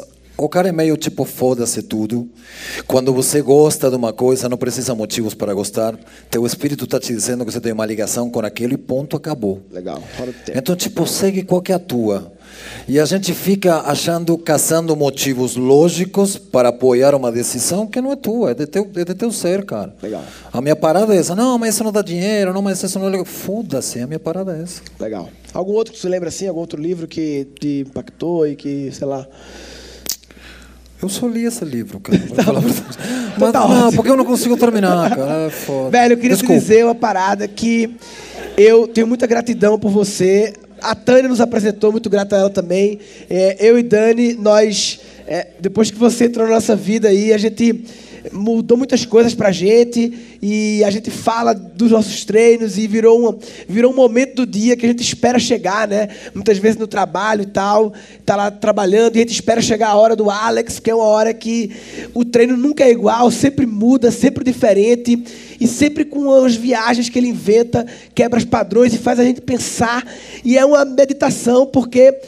o 0.44 0.48
cara 0.48 0.68
é 0.68 0.72
meio 0.72 0.96
tipo 0.96 1.24
foda-se 1.24 1.82
tudo. 1.82 2.28
Quando 2.86 3.12
você 3.12 3.42
gosta 3.42 3.90
de 3.90 3.96
uma 3.96 4.12
coisa, 4.12 4.48
não 4.48 4.56
precisa 4.56 4.94
motivos 4.94 5.34
para 5.34 5.52
gostar. 5.54 5.98
Teu 6.30 6.46
espírito 6.46 6.84
está 6.84 6.98
te 6.98 7.12
dizendo 7.12 7.44
que 7.44 7.52
você 7.52 7.60
tem 7.60 7.72
uma 7.72 7.86
ligação 7.86 8.30
com 8.30 8.40
aquilo 8.40 8.74
e 8.74 8.76
ponto, 8.76 9.16
acabou. 9.16 9.60
Legal. 9.70 10.02
Então, 10.54 10.74
tipo, 10.74 11.06
segue 11.06 11.42
qual 11.42 11.60
que 11.60 11.72
é 11.72 11.74
a 11.74 11.78
tua. 11.78 12.32
E 12.88 12.98
a 12.98 13.04
gente 13.04 13.32
fica 13.32 13.80
achando, 13.82 14.36
caçando 14.36 14.96
motivos 14.96 15.56
lógicos 15.56 16.36
para 16.36 16.70
apoiar 16.70 17.14
uma 17.14 17.30
decisão 17.30 17.86
que 17.86 18.00
não 18.00 18.12
é 18.12 18.16
tua, 18.16 18.50
é 18.50 18.54
de 18.54 18.66
teu, 18.66 18.90
é 18.96 19.04
de 19.04 19.14
teu 19.14 19.30
ser, 19.30 19.64
cara. 19.64 19.94
Legal. 20.02 20.24
A 20.52 20.60
minha 20.60 20.74
parada 20.74 21.14
é 21.14 21.18
essa. 21.18 21.34
Não, 21.34 21.58
mas 21.58 21.74
isso 21.74 21.84
não 21.84 21.92
dá 21.92 22.02
dinheiro, 22.02 22.52
não, 22.52 22.62
mas 22.62 22.82
isso 22.82 22.98
não 22.98 23.06
é 23.06 23.10
legal. 23.10 23.24
Foda-se, 23.24 24.00
a 24.00 24.06
minha 24.06 24.18
parada 24.18 24.56
é 24.56 24.62
essa. 24.62 24.82
Legal. 24.98 25.28
Algum 25.54 25.72
outro 25.72 25.92
que 25.92 26.00
você 26.00 26.08
lembra 26.08 26.28
assim? 26.28 26.46
Algum 26.48 26.60
outro 26.60 26.80
livro 26.80 27.06
que 27.06 27.46
te 27.58 27.84
impactou 27.86 28.46
e 28.46 28.56
que, 28.56 28.90
sei 28.92 29.06
lá... 29.06 29.26
Eu 31.02 31.08
só 31.08 31.26
li 31.26 31.44
esse 31.44 31.64
livro, 31.64 31.98
cara. 32.00 32.18
verdade. 32.18 32.48
Então 32.48 33.34
Mas 33.38 33.52
tá 33.52 33.68
não, 33.68 33.92
porque 33.92 34.10
eu 34.10 34.16
não 34.16 34.24
consigo 34.24 34.56
terminar, 34.56 35.16
cara. 35.16 35.46
É 35.46 35.50
foda. 35.50 35.90
Velho, 35.90 36.12
eu 36.12 36.16
queria 36.16 36.36
Desculpa. 36.36 36.54
te 36.54 36.60
dizer 36.60 36.84
uma 36.84 36.94
parada 36.94 37.48
que 37.48 37.96
eu 38.56 38.86
tenho 38.86 39.06
muita 39.06 39.26
gratidão 39.26 39.78
por 39.78 39.90
você. 39.90 40.52
A 40.82 40.94
Tânia 40.94 41.28
nos 41.28 41.40
apresentou, 41.40 41.92
muito 41.92 42.08
grata 42.10 42.36
a 42.36 42.40
ela 42.40 42.50
também. 42.50 42.98
É, 43.28 43.56
eu 43.60 43.78
e 43.78 43.82
Dani, 43.82 44.34
nós, 44.34 45.00
é, 45.30 45.46
depois 45.60 45.92
que 45.92 45.96
você 45.96 46.24
entrou 46.24 46.44
na 46.44 46.54
nossa 46.54 46.74
vida 46.74 47.06
aí, 47.06 47.32
a 47.32 47.38
gente 47.38 47.84
mudou 48.32 48.76
muitas 48.76 49.06
coisas 49.06 49.32
pra 49.32 49.52
gente 49.52 50.12
e 50.42 50.82
a 50.82 50.90
gente 50.90 51.08
fala 51.08 51.54
dos 51.54 51.92
nossos 51.92 52.24
treinos 52.24 52.76
e 52.76 52.88
virou 52.88 53.30
um, 53.30 53.38
virou 53.68 53.92
um 53.92 53.94
momento 53.94 54.44
do 54.44 54.46
dia 54.46 54.76
que 54.76 54.84
a 54.84 54.88
gente 54.88 55.04
espera 55.04 55.38
chegar, 55.38 55.86
né? 55.86 56.08
Muitas 56.34 56.58
vezes 56.58 56.76
no 56.76 56.88
trabalho 56.88 57.42
e 57.42 57.46
tal, 57.46 57.94
tá 58.26 58.34
lá 58.34 58.50
trabalhando 58.50 59.14
e 59.14 59.18
a 59.18 59.22
gente 59.22 59.32
espera 59.32 59.62
chegar 59.62 59.90
a 59.90 59.96
hora 59.96 60.16
do 60.16 60.28
Alex, 60.28 60.80
que 60.80 60.90
é 60.90 60.94
uma 60.94 61.06
hora 61.06 61.32
que 61.32 61.70
o 62.12 62.24
treino 62.24 62.56
nunca 62.56 62.82
é 62.82 62.90
igual, 62.90 63.30
sempre 63.30 63.66
muda, 63.66 64.10
sempre 64.10 64.42
diferente 64.42 65.22
e 65.60 65.68
sempre 65.68 66.04
com 66.04 66.28
as 66.44 66.56
viagens 66.56 67.08
que 67.08 67.16
ele 67.16 67.28
inventa, 67.28 67.86
quebra 68.16 68.36
os 68.36 68.44
padrões 68.44 68.92
e 68.92 68.98
faz 68.98 69.20
a 69.20 69.24
gente 69.24 69.40
pensar. 69.40 70.04
E 70.44 70.58
é 70.58 70.64
uma 70.64 70.84
meditação 70.84 71.66
porque 71.66 72.18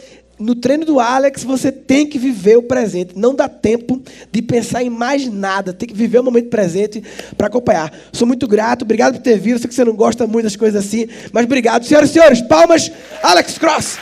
no 0.42 0.54
treino 0.56 0.84
do 0.84 0.98
Alex, 0.98 1.44
você 1.44 1.70
tem 1.70 2.06
que 2.06 2.18
viver 2.18 2.56
o 2.56 2.62
presente. 2.62 3.12
Não 3.16 3.34
dá 3.34 3.48
tempo 3.48 4.02
de 4.30 4.42
pensar 4.42 4.82
em 4.82 4.90
mais 4.90 5.28
nada. 5.28 5.72
Tem 5.72 5.88
que 5.88 5.94
viver 5.94 6.18
o 6.18 6.24
momento 6.24 6.48
presente 6.48 7.02
para 7.36 7.46
acompanhar. 7.46 7.92
Sou 8.12 8.26
muito 8.26 8.48
grato. 8.48 8.82
Obrigado 8.82 9.14
por 9.14 9.22
ter 9.22 9.38
vindo. 9.38 9.58
Sei 9.58 9.68
que 9.68 9.74
você 9.74 9.84
não 9.84 9.94
gosta 9.94 10.26
muito 10.26 10.44
das 10.44 10.56
coisas 10.56 10.84
assim. 10.84 11.08
Mas 11.32 11.44
obrigado. 11.44 11.84
Senhoras 11.84 12.10
e 12.10 12.12
senhores, 12.12 12.40
palmas. 12.42 12.90
Alex 13.22 13.56
Cross. 13.56 13.98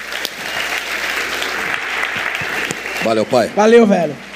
Valeu, 3.04 3.26
pai. 3.26 3.50
Valeu, 3.54 3.86
velho. 3.86 4.29